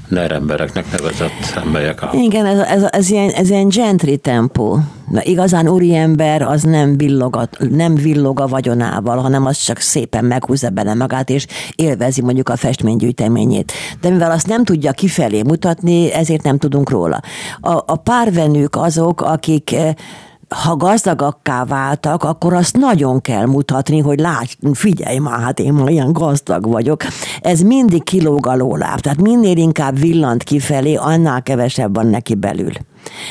[0.08, 2.20] NER embereknek nevezett emberek által.
[2.20, 4.80] Igen, ez, ez, ez, ilyen, ez ilyen gentry tempó.
[5.12, 10.26] Na, igazán úriember az nem villog, a, nem villog a vagyonával, hanem az csak szépen
[10.26, 13.72] meghúzza bele magát, és élvezi mondjuk a festménygyűjteményét.
[14.02, 17.22] De mivel azt nem tudja kifelé mutatni, ezért nem tudunk róla.
[17.60, 19.94] A, a párvenők azok, akik eh,
[20.50, 25.90] ha gazdagakká váltak, akkor azt nagyon kell mutatni, hogy lát, figyelj már, hát én ma
[25.90, 27.04] ilyen gazdag vagyok.
[27.42, 32.72] Ez mindig kilóg a lóláb, tehát minél inkább villant kifelé, annál kevesebb van neki belül.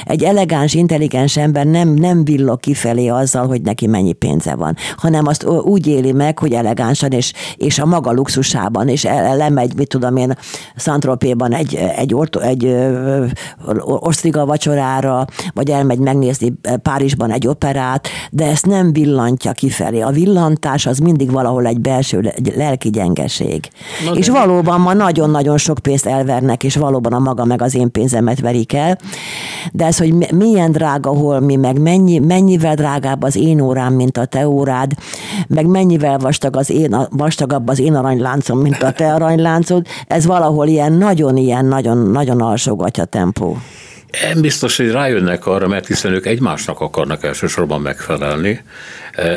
[0.05, 5.27] Egy elegáns, intelligens ember nem, nem villog kifelé azzal, hogy neki mennyi pénze van, hanem
[5.27, 9.03] azt úgy éli meg, hogy elegánsan és, és a maga luxusában, és
[9.37, 10.35] lemegy, mit tudom én,
[10.77, 12.77] Szantropéban egy, egy, orto, egy
[13.85, 16.53] osztriga vacsorára, vagy elmegy megnézni
[16.83, 20.01] Párizsban egy operát, de ezt nem villantja kifelé.
[20.01, 23.69] A villantás az mindig valahol egy belső egy lelki gyengeség.
[24.05, 27.91] Na és valóban ma nagyon-nagyon sok pénzt elvernek, és valóban a maga meg az én
[27.91, 28.99] pénzemet verik el,
[29.73, 34.25] de ez, hogy milyen drága holmi, meg mennyi, mennyivel drágább az én órám, mint a
[34.25, 34.93] te órád,
[35.49, 40.67] meg mennyivel vastag az én, vastagabb az én aranyláncom, mint a te aranyláncod, ez valahol
[40.67, 43.59] ilyen nagyon ilyen, nagyon, nagyon alsógatja tempó.
[44.23, 48.63] Nem biztos, hogy rájönnek arra, mert hiszen ők egymásnak akarnak elsősorban megfelelni.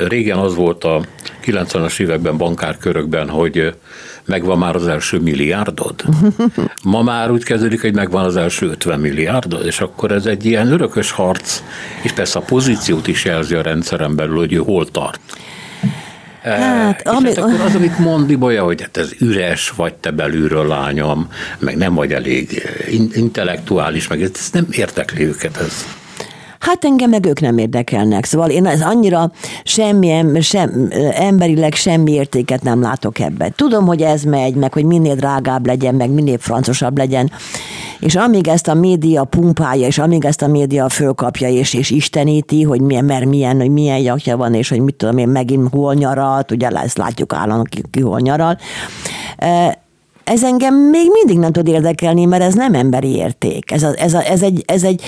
[0.07, 1.01] Régen az volt a
[1.45, 3.73] 90-as években bankárkörökben, hogy
[4.29, 6.03] megvan már az első milliárdod.
[6.83, 10.71] Ma már úgy kezdődik, hogy megvan az első 50 milliárdod, és akkor ez egy ilyen
[10.71, 11.61] örökös harc,
[12.01, 15.19] és persze a pozíciót is jelzi a rendszeren belül, hogy ő hol tart.
[16.41, 17.27] Hát, és ami...
[17.27, 21.27] hát akkor az, amit mond Ibolya, hogy hát ez üres, vagy te belülről lányom,
[21.59, 22.69] meg nem vagy elég
[23.13, 25.85] intellektuális, meg ez nem értekli őket ez.
[26.59, 28.25] Hát engem meg ők nem érdekelnek.
[28.25, 29.31] Szóval én ez annyira
[29.63, 33.49] semmi, sem, emberileg semmi értéket nem látok ebbe.
[33.55, 37.31] Tudom, hogy ez megy, meg hogy minél drágább legyen, meg minél francosabb legyen.
[37.99, 42.63] És amíg ezt a média pumpálja, és amíg ezt a média fölkapja, és, és isteníti,
[42.63, 45.93] hogy milyen, mert milyen, hogy milyen jakja van, és hogy mit tudom én, megint hol
[45.93, 48.57] nyaralt, ugye ezt látjuk állandóan, ki, ki hol nyaral
[50.29, 53.71] ez engem még mindig nem tud érdekelni, mert ez nem emberi érték.
[53.71, 55.01] Ez, a, ez, a, ez, egy, ez egy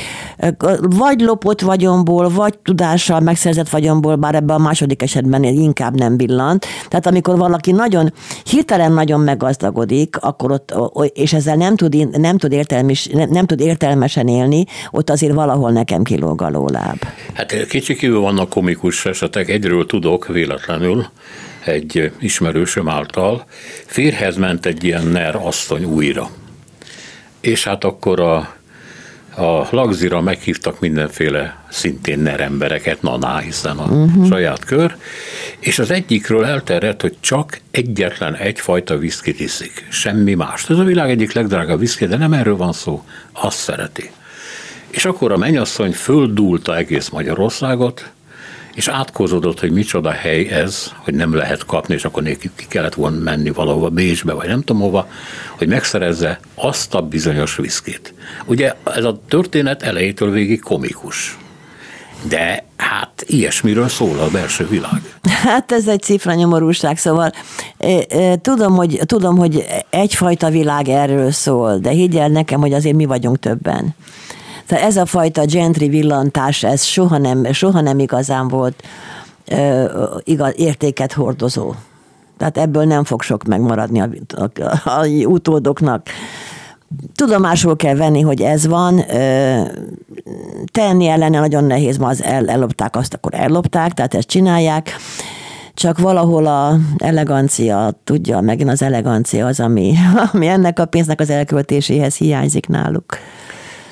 [0.79, 6.65] vagy lopott vagyomból, vagy tudással megszerzett vagyomból, bár ebben a második esetben inkább nem villant.
[6.87, 8.13] Tehát amikor valaki nagyon,
[8.43, 10.73] hirtelen nagyon meggazdagodik, akkor ott,
[11.13, 15.71] és ezzel nem tud, nem tud, értelmes, nem, nem tud értelmesen élni, ott azért valahol
[15.71, 16.97] nekem kilóg a lóláb.
[17.33, 21.05] Hát kicsikívül vannak komikus esetek, egyről tudok véletlenül,
[21.65, 23.45] egy ismerősöm által,
[23.85, 26.29] férhez ment egy ilyen ner asszony újra.
[27.39, 28.35] És hát akkor a,
[29.41, 34.27] a lagzira meghívtak mindenféle szintén ner embereket, naná, hiszen a uh-huh.
[34.27, 34.95] saját kör,
[35.59, 40.69] és az egyikről elterjedt, hogy csak egyetlen egyfajta viszkit iszik, semmi más.
[40.69, 44.11] Ez a világ egyik legdrágább viszki, de nem erről van szó, azt szereti.
[44.89, 48.11] És akkor a mennyasszony földúlta egész Magyarországot,
[48.75, 52.93] és átkozódott, hogy micsoda hely ez, hogy nem lehet kapni, és akkor neki ki kellett
[52.93, 55.07] volna menni valahova Bécsbe, vagy nem tudom hova,
[55.57, 58.13] hogy megszerezze azt a bizonyos viszkit.
[58.45, 61.37] Ugye ez a történet elejétől végig komikus.
[62.29, 65.01] De hát ilyesmiről szól a belső világ.
[65.43, 67.31] Hát ez egy cifra nyomorúság, szóval
[68.41, 73.39] tudom hogy, tudom, hogy egyfajta világ erről szól, de higgyel nekem, hogy azért mi vagyunk
[73.39, 73.95] többen.
[74.71, 78.83] Tehát ez a fajta gentry villantás, ez soha nem, soha nem igazán volt
[80.23, 81.73] igaz, értéket hordozó.
[82.37, 86.07] Tehát ebből nem fog sok megmaradni a, a, a, a utódoknak.
[87.15, 89.03] Tudomásul kell venni, hogy ez van,
[90.71, 94.95] tenni ellene nagyon nehéz, ma az el, ellopták, azt akkor ellopták, tehát ezt csinálják,
[95.73, 99.93] csak valahol a elegancia, tudja, megint az elegancia az, ami,
[100.33, 103.17] ami ennek a pénznek az elköltéséhez hiányzik náluk.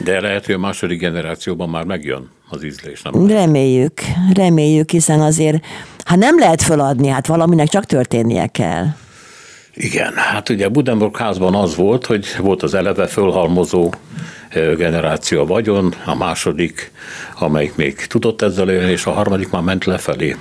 [0.04, 3.28] De lehet, hogy a második generációban már megjön az ízlés, nem?
[3.28, 4.02] Reméljük,
[4.34, 5.66] reméljük, hiszen azért,
[6.06, 8.86] ha nem lehet feladni, hát valaminek csak történnie kell.
[9.74, 13.94] Igen, hát ugye Budenburg házban az volt, hogy volt az eleve fölhalmozó
[14.54, 16.92] generáció a vagyon, a második,
[17.40, 20.36] amelyik még tudott ezzel élni, és a harmadik már ment lefelé.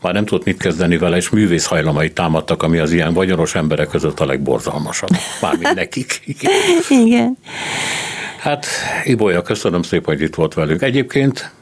[0.00, 3.88] Már nem tudott mit kezdeni vele, és művész hajlamai támadtak, ami az ilyen vagyonos emberek
[3.88, 5.10] között a legborzalmasabb.
[5.40, 6.22] Mármint nekik.
[7.04, 7.36] Igen.
[8.40, 8.66] Hát,
[9.04, 10.82] Ibolya, köszönöm szépen, hogy itt volt velünk.
[10.82, 11.52] Egyébként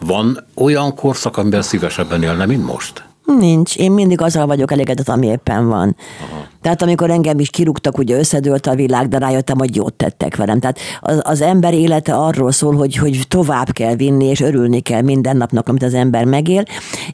[0.00, 3.06] van olyan korszak, amiben szívesebben élne, mint most?
[3.38, 3.76] Nincs.
[3.76, 5.96] Én mindig azzal vagyok elégedett, ami éppen van.
[6.30, 6.46] Aha.
[6.62, 10.60] Tehát amikor engem is kirúgtak, ugye összedőlt a világ, de rájöttem, hogy jót tettek velem.
[10.60, 15.02] Tehát az, az ember élete arról szól, hogy, hogy tovább kell vinni, és örülni kell
[15.02, 16.62] minden napnak, amit az ember megél,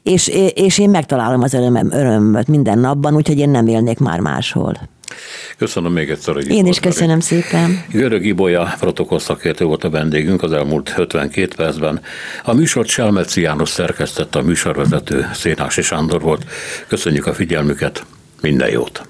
[0.03, 4.77] és, és én megtalálom az örömöm, örömöt minden napban, úgyhogy én nem élnék már máshol.
[5.57, 7.23] Köszönöm még egyszer, hogy Én is köszönöm velünk.
[7.23, 7.83] szépen.
[7.91, 12.01] Görög Ibolya protokoll szakértő volt a vendégünk az elmúlt 52 percben.
[12.43, 16.45] A műsort Selmeci János szerkesztette, a műsorvezető Szénási Sándor volt.
[16.87, 18.05] Köszönjük a figyelmüket,
[18.41, 19.07] minden jót!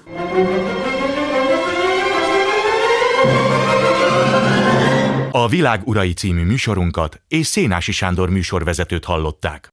[5.30, 9.70] A Világ Urai című műsorunkat és Szénási Sándor műsorvezetőt hallották.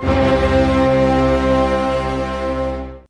[0.00, 0.43] thank you